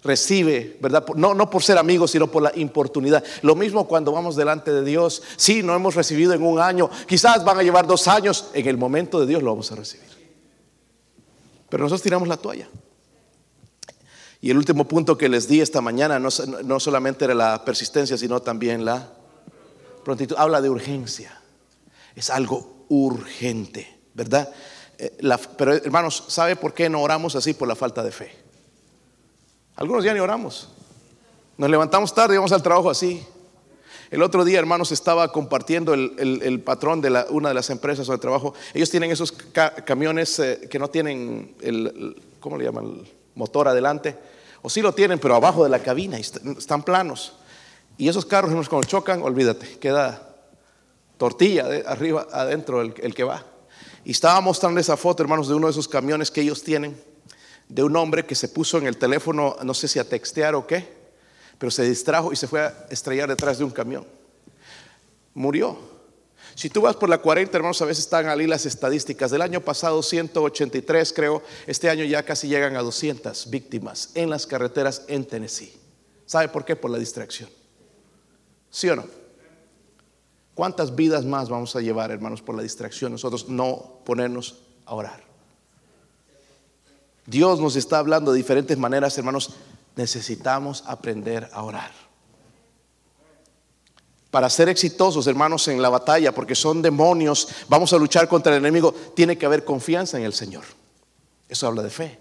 [0.02, 1.04] recibe, ¿verdad?
[1.14, 3.22] No, no por ser amigos, sino por la importunidad.
[3.42, 5.22] Lo mismo cuando vamos delante de Dios.
[5.36, 8.76] Sí, no hemos recibido en un año, quizás van a llevar dos años, en el
[8.76, 10.08] momento de Dios lo vamos a recibir.
[11.68, 12.68] Pero nosotros tiramos la toalla.
[14.40, 16.30] Y el último punto que les di esta mañana no,
[16.64, 19.12] no solamente era la persistencia, sino también la
[20.02, 20.34] prontitud.
[20.38, 21.38] Habla de urgencia.
[22.16, 24.50] Es algo urgente, ¿verdad?
[24.98, 25.12] Eh,
[25.56, 27.52] pero hermanos, ¿sabe por qué no oramos así?
[27.52, 28.49] Por la falta de fe.
[29.76, 30.68] Algunos ya ni oramos.
[31.56, 33.22] Nos levantamos tarde y vamos al trabajo así.
[34.10, 38.54] El otro día, hermanos, estaba compartiendo el, patrón de una de las empresas donde trabajo.
[38.74, 43.02] Ellos tienen esos camiones eh, que no tienen el, ¿cómo le llaman?
[43.36, 44.16] Motor adelante.
[44.62, 47.34] O sí lo tienen, pero abajo de la cabina, están planos.
[47.98, 50.34] Y esos carros, hermanos, cuando chocan, olvídate, queda
[51.16, 53.44] tortilla de arriba, adentro el, el que va.
[54.04, 57.00] Y estaba mostrando esa foto, hermanos, de uno de esos camiones que ellos tienen
[57.70, 60.66] de un hombre que se puso en el teléfono, no sé si a textear o
[60.66, 60.86] qué,
[61.56, 64.04] pero se distrajo y se fue a estrellar detrás de un camión.
[65.34, 65.78] Murió.
[66.56, 69.30] Si tú vas por la 40, hermanos, a veces están ahí las estadísticas.
[69.30, 74.48] Del año pasado 183, creo, este año ya casi llegan a 200 víctimas en las
[74.48, 75.72] carreteras en Tennessee.
[76.26, 76.74] ¿Sabe por qué?
[76.74, 77.48] Por la distracción.
[78.68, 79.04] ¿Sí o no?
[80.54, 83.12] ¿Cuántas vidas más vamos a llevar, hermanos, por la distracción?
[83.12, 85.29] Nosotros no ponernos a orar.
[87.30, 89.50] Dios nos está hablando de diferentes maneras, hermanos.
[89.94, 91.92] Necesitamos aprender a orar.
[94.32, 98.58] Para ser exitosos, hermanos, en la batalla, porque son demonios, vamos a luchar contra el
[98.58, 100.64] enemigo, tiene que haber confianza en el Señor.
[101.48, 102.18] Eso habla de fe.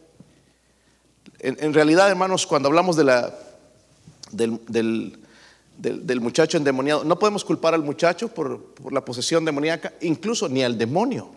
[1.39, 3.33] En, realidad, hermanos, cuando hablamos de la,
[4.31, 4.59] del,
[5.77, 10.63] del, muchacho endemoniado, no podemos culpar al muchacho por, por la posesión demoníaca, incluso ni
[10.63, 11.29] al demonio,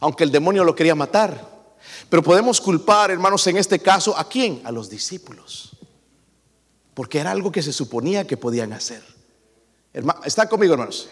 [0.00, 1.59] aunque el demonio lo quería matar.
[2.08, 4.60] Pero podemos culpar, hermanos, en este caso, ¿a quién?
[4.64, 5.76] A los discípulos.
[6.94, 9.02] Porque era algo que se suponía que podían hacer.
[10.24, 11.08] ¿Están conmigo, hermanos?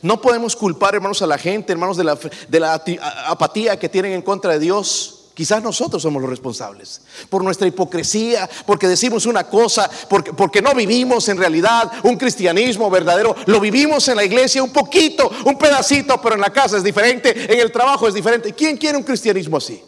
[0.00, 2.82] No podemos culpar, hermanos, a la gente, hermanos, de la,
[3.26, 5.18] apatía que tienen en contra de Dios.
[5.34, 7.00] Quizás nosotros somos los responsables
[7.30, 13.34] por nuestra hipocresía, porque decimos una cosa, porque, no vivimos en realidad un cristianismo verdadero.
[13.46, 17.52] Lo vivimos en la iglesia un poquito, un pedacito, pero en la casa es diferente,
[17.52, 18.52] en el trabajo es diferente.
[18.52, 19.82] ¿Quién quiere un cristianismo así?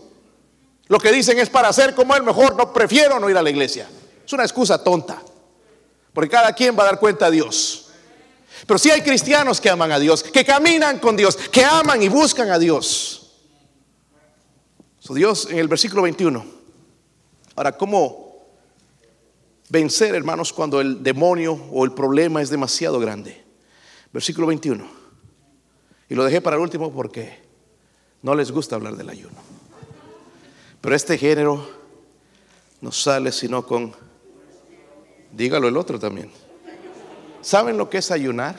[0.87, 3.51] Lo que dicen es para ser como él mejor, no prefiero no ir a la
[3.51, 3.89] iglesia.
[4.25, 5.23] Es una excusa tonta,
[6.13, 7.89] porque cada quien va a dar cuenta a Dios.
[8.67, 12.09] Pero si hay cristianos que aman a Dios, que caminan con Dios, que aman y
[12.09, 13.21] buscan a Dios.
[15.13, 16.45] Dios en el versículo 21.
[17.57, 18.47] Ahora, ¿cómo
[19.69, 23.45] vencer, hermanos, cuando el demonio o el problema es demasiado grande?
[24.13, 24.87] Versículo 21.
[26.09, 27.43] Y lo dejé para el último porque
[28.23, 29.37] no les gusta hablar del ayuno.
[30.85, 31.67] Pero este género
[32.83, 33.95] no sale sino con,
[35.33, 36.31] dígalo el otro también.
[37.41, 38.55] ¿Saben lo que es ayunar?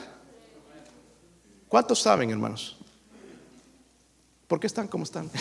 [1.68, 2.78] ¿Cuántos saben, hermanos?
[4.48, 5.30] ¿Por qué están como están?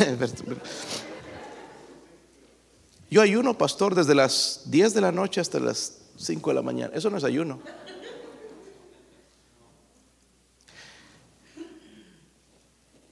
[3.10, 6.94] Yo ayuno, pastor, desde las 10 de la noche hasta las 5 de la mañana.
[6.94, 7.62] Eso no es ayuno.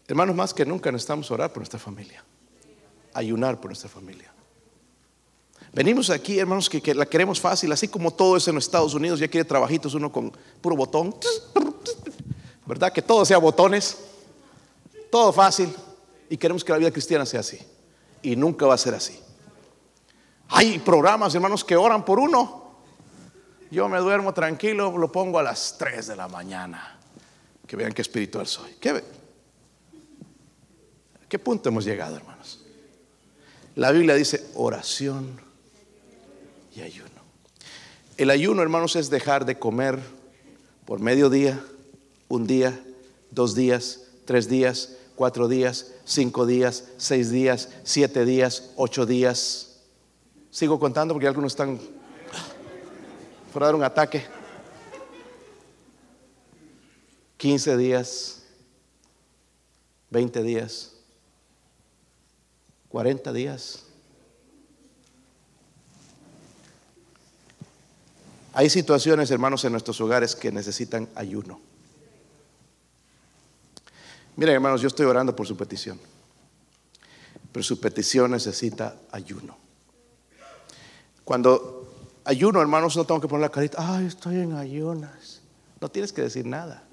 [0.07, 2.23] Hermanos, más que nunca necesitamos orar por nuestra familia.
[3.13, 4.33] Ayunar por nuestra familia.
[5.73, 9.27] Venimos aquí, hermanos, que, la queremos fácil, así como todo eso en Estados Unidos, ya
[9.27, 11.15] quiere trabajitos uno con puro botón.
[12.65, 12.93] ¿Verdad?
[12.93, 13.97] Que todo sea botones.
[15.11, 15.73] Todo fácil.
[16.29, 17.59] Y queremos que la vida cristiana sea así.
[18.21, 19.19] Y nunca va a ser así.
[20.49, 22.77] Hay programas, hermanos, que oran por uno.
[23.71, 26.99] Yo me duermo tranquilo, lo pongo a las 3 de la mañana.
[27.65, 28.73] Que vean qué espiritual soy.
[28.79, 29.03] ¿Qué,
[31.27, 32.62] ¿Qué punto hemos llegado, hermanos?
[33.75, 35.41] La Biblia dice oración
[36.75, 37.09] y ayuno.
[38.17, 39.99] El ayuno, hermanos, es dejar de comer
[40.85, 41.59] por medio día,
[42.27, 42.79] un día,
[43.31, 49.79] dos días, tres días, cuatro días, cinco días, seis días, siete días, ocho días.
[50.51, 51.79] Sigo contando porque algunos están
[53.51, 54.23] fuera dar un ataque.
[57.37, 58.43] Quince días,
[60.09, 60.92] veinte días,
[62.93, 63.85] cuarenta días.
[68.53, 71.59] Hay situaciones, hermanos, en nuestros hogares que necesitan ayuno.
[74.35, 75.99] Miren, hermanos, yo estoy orando por su petición.
[77.51, 79.57] Pero su petición necesita ayuno.
[81.25, 81.91] Cuando
[82.25, 85.41] ayuno, hermanos, no tengo que poner la carita, ay, estoy en ayunas.
[85.81, 86.83] No tienes que decir nada.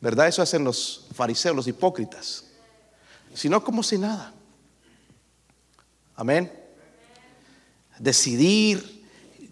[0.00, 0.28] ¿Verdad?
[0.28, 2.44] Eso hacen los fariseos, los hipócritas.
[3.34, 4.32] Sino como si nada.
[6.14, 6.52] Amén.
[7.98, 9.04] Decidir,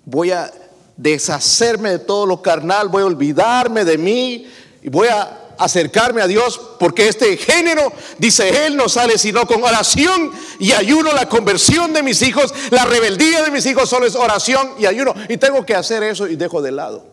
[0.04, 0.52] voy a
[0.96, 4.46] deshacerme de todo lo carnal, voy a olvidarme de mí
[4.82, 9.62] y voy a acercarme a Dios, porque este género, dice él, no sale sino con
[9.62, 11.12] oración y ayuno.
[11.12, 15.14] La conversión de mis hijos, la rebeldía de mis hijos solo es oración y ayuno.
[15.28, 17.06] Y tengo que hacer eso y dejo de lado.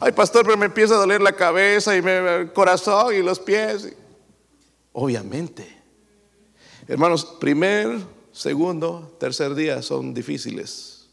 [0.00, 3.88] Ay, pastor, pero me empieza a doler la cabeza y el corazón y los pies.
[4.92, 5.76] Obviamente.
[6.86, 7.98] Hermanos, primer,
[8.38, 11.06] segundo, tercer día son difíciles.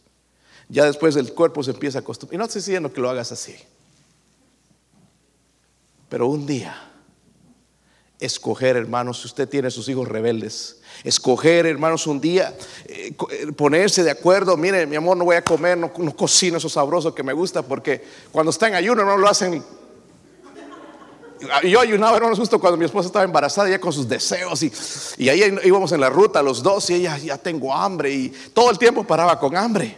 [0.69, 2.35] Ya después el cuerpo se empieza a acostumbrar.
[2.35, 3.55] Y no estoy diciendo que lo hagas así.
[6.07, 6.91] Pero un día,
[8.19, 12.55] escoger, hermanos, si usted tiene sus hijos rebeldes, escoger, hermanos, un día,
[12.85, 16.69] eh, eh, ponerse de acuerdo, mire, mi amor, no voy a comer, no, cocino eso
[16.69, 19.63] sabroso que me gusta, porque cuando está en ayuno, hermano, lo hacen
[21.63, 24.71] yo ayunaba, hermanos, justo cuando mi esposa estaba embarazada, ya con sus deseos, y,
[25.17, 28.71] y, ahí íbamos en la ruta los dos, y ella, ya tengo hambre, y todo
[28.71, 29.97] el tiempo paraba con hambre.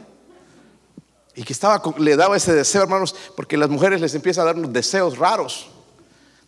[1.36, 4.56] Y que estaba, le daba ese deseo, hermanos, porque las mujeres les empiezan a dar
[4.56, 5.68] unos deseos raros.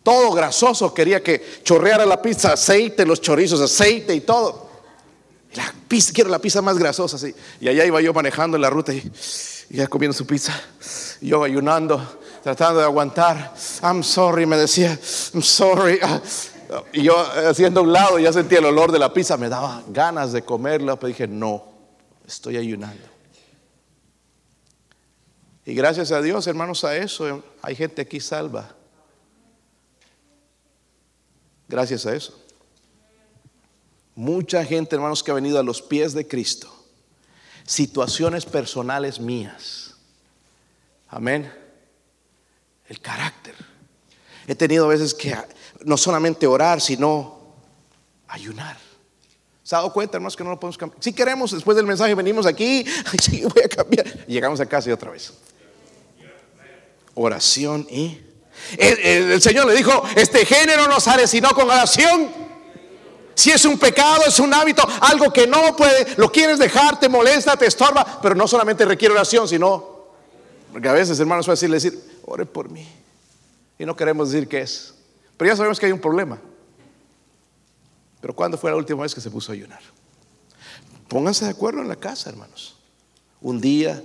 [0.02, 4.68] Todo grasoso, quería que chorreara la pizza, aceite, los chorizos, aceite y todo.
[5.54, 7.34] La pizza, quiero la pizza más grasosa, así.
[7.60, 9.12] Y allá iba yo manejando en la ruta y,
[9.68, 10.60] ya comiendo su pizza.
[11.20, 13.54] Y yo ayunando, tratando de aguantar.
[13.82, 14.98] I'm sorry, me decía,
[15.34, 16.00] I'm sorry.
[16.92, 17.18] Y yo
[17.48, 20.96] haciendo un lado, ya sentía el olor de la pizza, me daba ganas de comerla,
[20.96, 21.64] pero dije, no,
[22.26, 23.08] estoy ayunando.
[25.64, 28.74] Y gracias a Dios, hermanos, a eso hay gente aquí salva.
[31.68, 32.36] Gracias a eso.
[34.14, 36.68] Mucha gente, hermanos, que ha venido a los pies de Cristo.
[37.64, 39.94] Situaciones personales mías.
[41.08, 41.59] Amén.
[42.90, 43.54] El carácter.
[44.48, 45.32] He tenido veces que
[45.84, 47.54] no solamente orar, sino
[48.26, 48.76] ayunar.
[49.62, 51.00] ¿Se ha dado cuenta, hermanos, que no lo podemos cambiar?
[51.00, 52.84] Si queremos, después del mensaje venimos aquí,
[53.20, 54.26] sí, voy a cambiar.
[54.26, 55.32] Llegamos a casa y otra vez.
[57.14, 58.18] Oración y
[58.76, 62.28] el, Señor le dijo, este género no sale sino con oración.
[63.36, 67.08] Si es un pecado, es un hábito, algo que no puede, lo quieres dejar, te
[67.08, 70.08] molesta, te estorba, pero no solamente requiere oración, sino,
[70.72, 72.86] porque a veces, hermanos, es fácil decir, ore por mí.
[73.78, 74.94] Y no queremos decir qué es.
[75.36, 76.38] Pero ya sabemos que hay un problema.
[78.20, 79.80] Pero ¿cuándo fue la última vez que se puso a ayunar?
[81.08, 82.76] Pónganse de acuerdo en la casa, hermanos.
[83.40, 84.02] Un día,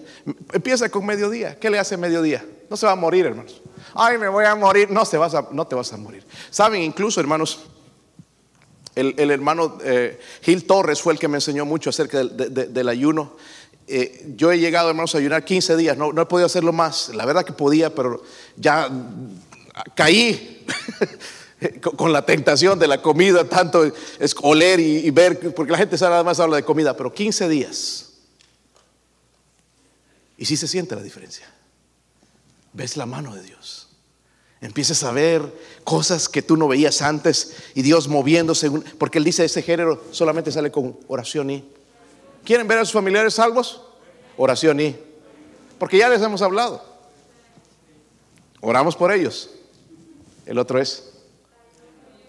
[0.53, 1.59] empieza con mediodía.
[1.59, 2.45] ¿Qué le hace mediodía?
[2.69, 3.61] No se va a morir, hermanos.
[3.93, 4.89] Ay, me voy a morir.
[4.89, 6.25] No, te vas a, no te vas a morir.
[6.49, 7.59] Saben, incluso, hermanos,
[8.95, 13.35] el, hermano eh, Gil Torres fue el que me enseñó mucho acerca del, ayuno.
[13.87, 15.97] Eh, yo he llegado, hermanos, a ayunar 15 días.
[15.97, 17.09] No, he podido hacerlo más.
[17.13, 18.23] La verdad que podía, pero
[18.55, 18.89] ya
[19.95, 20.65] caí.
[21.95, 23.83] con la tentación de la comida, tanto
[24.19, 28.09] es oler y, ver, porque la gente nada más habla de comida, pero 15 días.
[30.37, 31.47] Y sí se siente la diferencia.
[32.73, 33.89] Ves la mano de Dios.
[34.61, 35.41] Empiezas a ver
[35.83, 40.51] cosas que tú no veías antes y Dios moviéndose, porque Él dice, ese género solamente
[40.51, 41.74] sale con oración y...
[42.45, 43.81] ¿Quieren ver a sus familiares salvos?
[44.37, 44.95] Oración y...
[45.77, 46.81] Porque ya les hemos hablado.
[48.61, 49.49] Oramos por ellos.
[50.45, 51.15] El otro es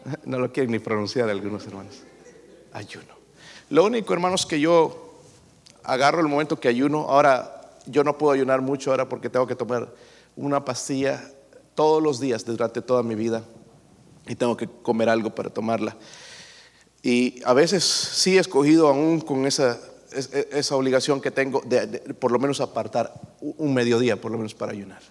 [0.24, 2.02] No lo quieren ni pronunciar algunos hermanos.
[2.72, 3.14] Ayuno.
[3.70, 5.14] Lo único, hermanos, que yo
[5.82, 9.54] agarro el momento que ayuno, ahora yo no puedo ayunar mucho ahora porque tengo que
[9.54, 9.92] tomar
[10.36, 11.22] una pastilla
[11.74, 13.44] todos los días durante toda mi vida
[14.26, 15.96] y tengo que comer algo para tomarla.
[17.02, 19.78] Y a veces sí he escogido aún con esa,
[20.16, 24.54] esa obligación que tengo de, de por lo menos apartar un mediodía, por lo menos
[24.54, 25.02] para ayunar.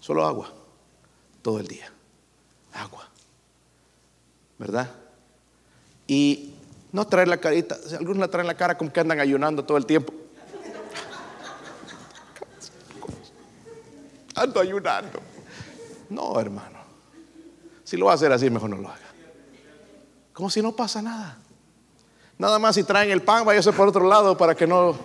[0.00, 0.52] Solo agua,
[1.42, 1.92] todo el día.
[2.72, 3.10] Agua.
[4.60, 4.90] ¿verdad?
[6.06, 6.52] Y
[6.92, 9.86] no traer la carita, algunos la traen la cara como que andan ayunando todo el
[9.86, 10.12] tiempo.
[14.34, 15.18] Ando ayunando.
[16.10, 16.78] No, hermano.
[17.84, 19.08] Si lo va a hacer así, mejor no lo haga.
[20.34, 21.38] Como si no pasa nada.
[22.40, 24.96] Nada más si traen el pan, váyase por otro lado para que no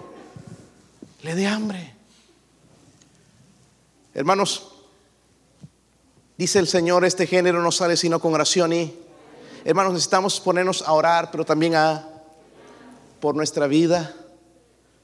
[1.21, 1.93] le dé hambre.
[4.13, 4.71] Hermanos,
[6.37, 8.97] dice el Señor, este género no sale sino con oración y
[9.65, 12.07] Hermanos, necesitamos ponernos a orar, pero también a
[13.19, 14.15] por nuestra vida,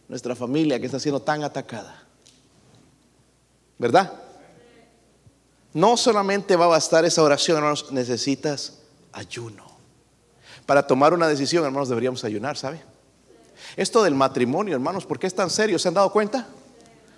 [0.08, 2.02] nuestra familia que está siendo tan atacada.
[3.78, 4.14] ¿Verdad?
[5.74, 8.78] No solamente va a bastar esa oración, hermanos, necesitas
[9.12, 9.71] ayuno.
[10.66, 12.82] Para tomar una decisión, hermanos, deberíamos ayunar, ¿sabe?
[13.76, 15.80] Esto del matrimonio, hermanos, ¿por qué es tan serio?
[15.80, 16.48] ¿Se han dado cuenta?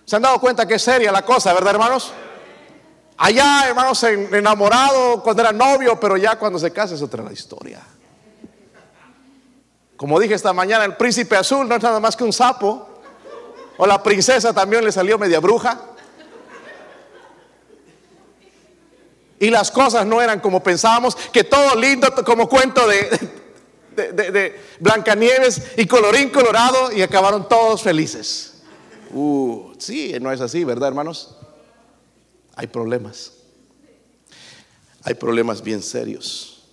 [0.06, 2.14] ¿Se han dado cuenta que es seria la cosa, verdad, hermanos?
[3.18, 7.82] Allá, hermanos, enamorado cuando era novio, pero ya cuando se casa es otra la historia.
[9.96, 12.90] Como dije esta mañana, el príncipe azul no es nada más que un sapo.
[13.78, 15.80] O la princesa también le salió media bruja.
[19.44, 25.86] Y las cosas no eran como pensábamos, que todo lindo como cuento de, Blancanieves y
[25.86, 28.62] colorín colorado y acabaron todos felices.
[29.12, 31.36] Uh, sí, no es así, ¿verdad, hermanos?
[32.56, 33.34] hay problemas.
[35.02, 36.64] Hay problemas bien serios.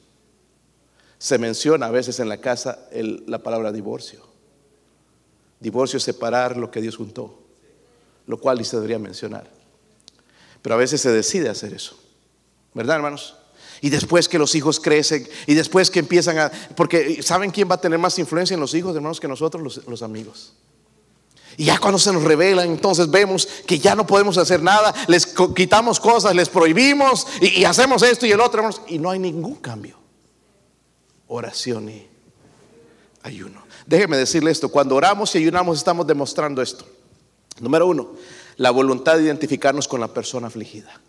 [1.18, 4.25] Se menciona a veces en la casa la palabra divorcio.
[5.59, 7.37] Divorcio es separar lo que Dios juntó,
[8.29, 9.51] lo cual se debería mencionar.
[10.62, 11.99] Pero a veces se decide hacer eso.
[12.75, 13.37] ¿Verdad, hermanos?
[13.81, 16.53] Y después que los hijos crecen, y después que empiezan a...
[16.77, 19.87] Porque ¿saben quién va a tener más influencia en los hijos, hermanos, que nosotros, los,
[19.87, 20.53] los amigos?
[21.57, 25.27] Y ya cuando se nos revelan, entonces vemos que ya no podemos hacer nada, les
[25.55, 29.99] quitamos cosas, les prohibimos y, hacemos esto y el otro, y no hay ningún cambio.
[31.29, 32.07] Oración y
[33.23, 33.62] ayuno.
[33.87, 36.87] Déjeme decirle esto, cuando oramos y ayunamos estamos demostrando esto.
[37.61, 38.12] Número uno,
[38.57, 41.01] la voluntad de identificarnos con la persona afligida.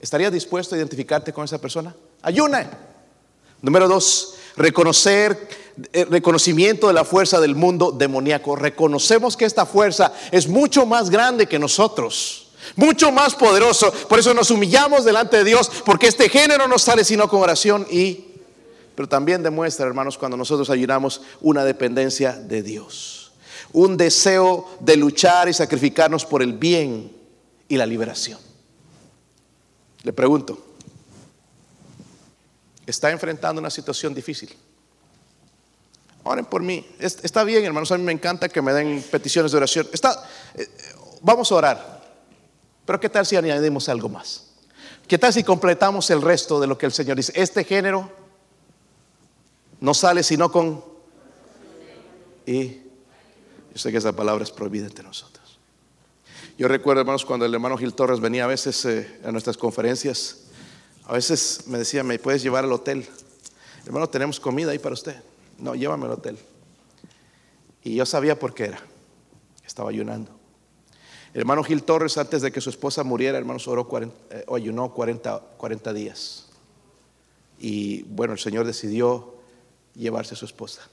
[0.00, 1.94] ¿Estarías dispuesto a identificarte con esa persona?
[2.22, 2.70] Ayuna.
[3.60, 5.48] Número dos, reconocer
[5.92, 8.56] eh, reconocimiento de la fuerza del mundo demoníaco.
[8.56, 13.92] Reconocemos que esta fuerza es mucho más grande que nosotros, mucho más poderoso.
[14.08, 17.86] Por eso nos humillamos delante de Dios, porque este género no sale sino con oración
[17.90, 18.24] y...
[18.96, 23.30] Pero también demuestra, hermanos, cuando nosotros ayunamos una dependencia de Dios,
[23.72, 27.12] un deseo de luchar y sacrificarnos por el bien
[27.68, 28.47] y la liberación.
[30.02, 30.58] Le pregunto,
[32.86, 34.54] ¿está enfrentando una situación difícil?
[36.24, 36.86] Oren por mí.
[36.98, 37.90] Está bien, hermanos.
[37.90, 39.88] A mí me encanta que me den peticiones de oración.
[39.92, 40.68] Está, eh,
[41.22, 41.98] vamos a orar.
[42.84, 44.44] Pero ¿qué tal si añadimos algo más?
[45.06, 47.32] ¿Qué tal si completamos el resto de lo que el Señor dice?
[47.34, 48.10] Este género
[49.80, 50.84] no sale sino con...
[52.44, 52.68] Y
[53.72, 55.37] yo sé que esa palabra es prohibida entre nosotros.
[56.58, 60.48] Yo recuerdo, hermanos, cuando el hermano Gil Torres venía a veces eh, a nuestras conferencias,
[61.04, 63.06] a veces me decía, ¿me puedes llevar al hotel?
[63.86, 65.22] hermano, tenemos comida ahí para usted.
[65.56, 66.36] No, llévame al hotel.
[67.84, 68.80] Y yo sabía por qué era.
[69.64, 70.32] Estaba ayunando.
[71.32, 74.92] El hermano Gil Torres, antes de que su esposa muriera, hermano, oró 40, eh, ayunó
[74.92, 76.48] 40, 40 días.
[77.60, 79.36] Y bueno, el Señor decidió
[79.94, 80.88] llevarse a su esposa.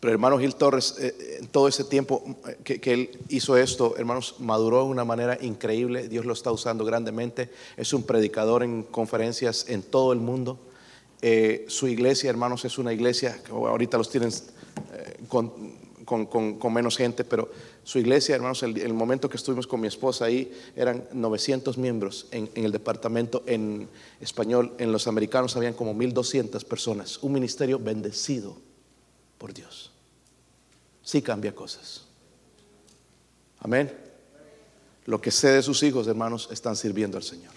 [0.00, 4.36] Pero hermano Gil Torres, eh, en todo ese tiempo eh, que, él hizo esto, hermanos,
[4.38, 6.08] maduró de una manera increíble.
[6.08, 7.50] Dios lo está usando grandemente.
[7.76, 10.58] Es un predicador en conferencias en todo el mundo.
[11.20, 14.30] Eh, su iglesia, hermanos, es una iglesia, ahorita los tienen
[15.26, 15.52] con,
[16.72, 17.50] menos gente, pero
[17.82, 22.28] su iglesia, hermanos, el, el, momento que estuvimos con mi esposa ahí, eran 900 miembros
[22.30, 23.88] en el departamento en
[24.20, 24.74] español.
[24.78, 27.18] En los americanos habían como 1200 personas.
[27.20, 28.67] Un ministerio bendecido
[29.38, 29.92] por Dios.
[31.02, 32.02] Sí cambia cosas.
[33.60, 33.92] Amén.
[35.06, 37.52] Lo que sé de sus hijos, hermanos, están sirviendo al Señor.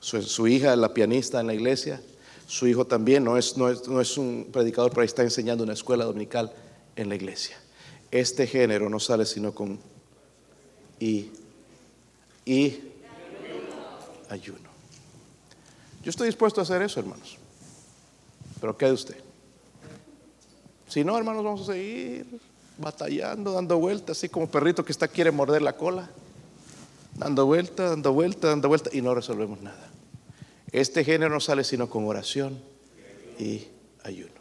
[0.00, 2.00] Su, hija es la pianista en la iglesia.
[2.46, 3.68] Su hijo también no es, no
[4.00, 6.52] es, un predicador, pero está enseñando una escuela dominical
[6.96, 7.58] en la iglesia.
[8.10, 9.78] Este género no sale sino con
[10.98, 11.30] y,
[12.46, 12.80] y
[14.30, 14.68] ayuno.
[16.02, 17.36] Yo estoy dispuesto a hacer eso, hermanos.
[18.60, 19.27] Pero ¿qué de usted?
[20.88, 22.26] Si no, hermanos, vamos a seguir
[22.78, 26.08] batallando, dando vueltas, así como perrito que está quiere morder la cola.
[27.14, 29.90] Dando vuelta, dando vuelta, dando vuelta y no resolvemos nada.
[30.70, 32.58] Este género no sale sino con oración
[33.38, 33.66] y
[34.04, 34.37] ayuno.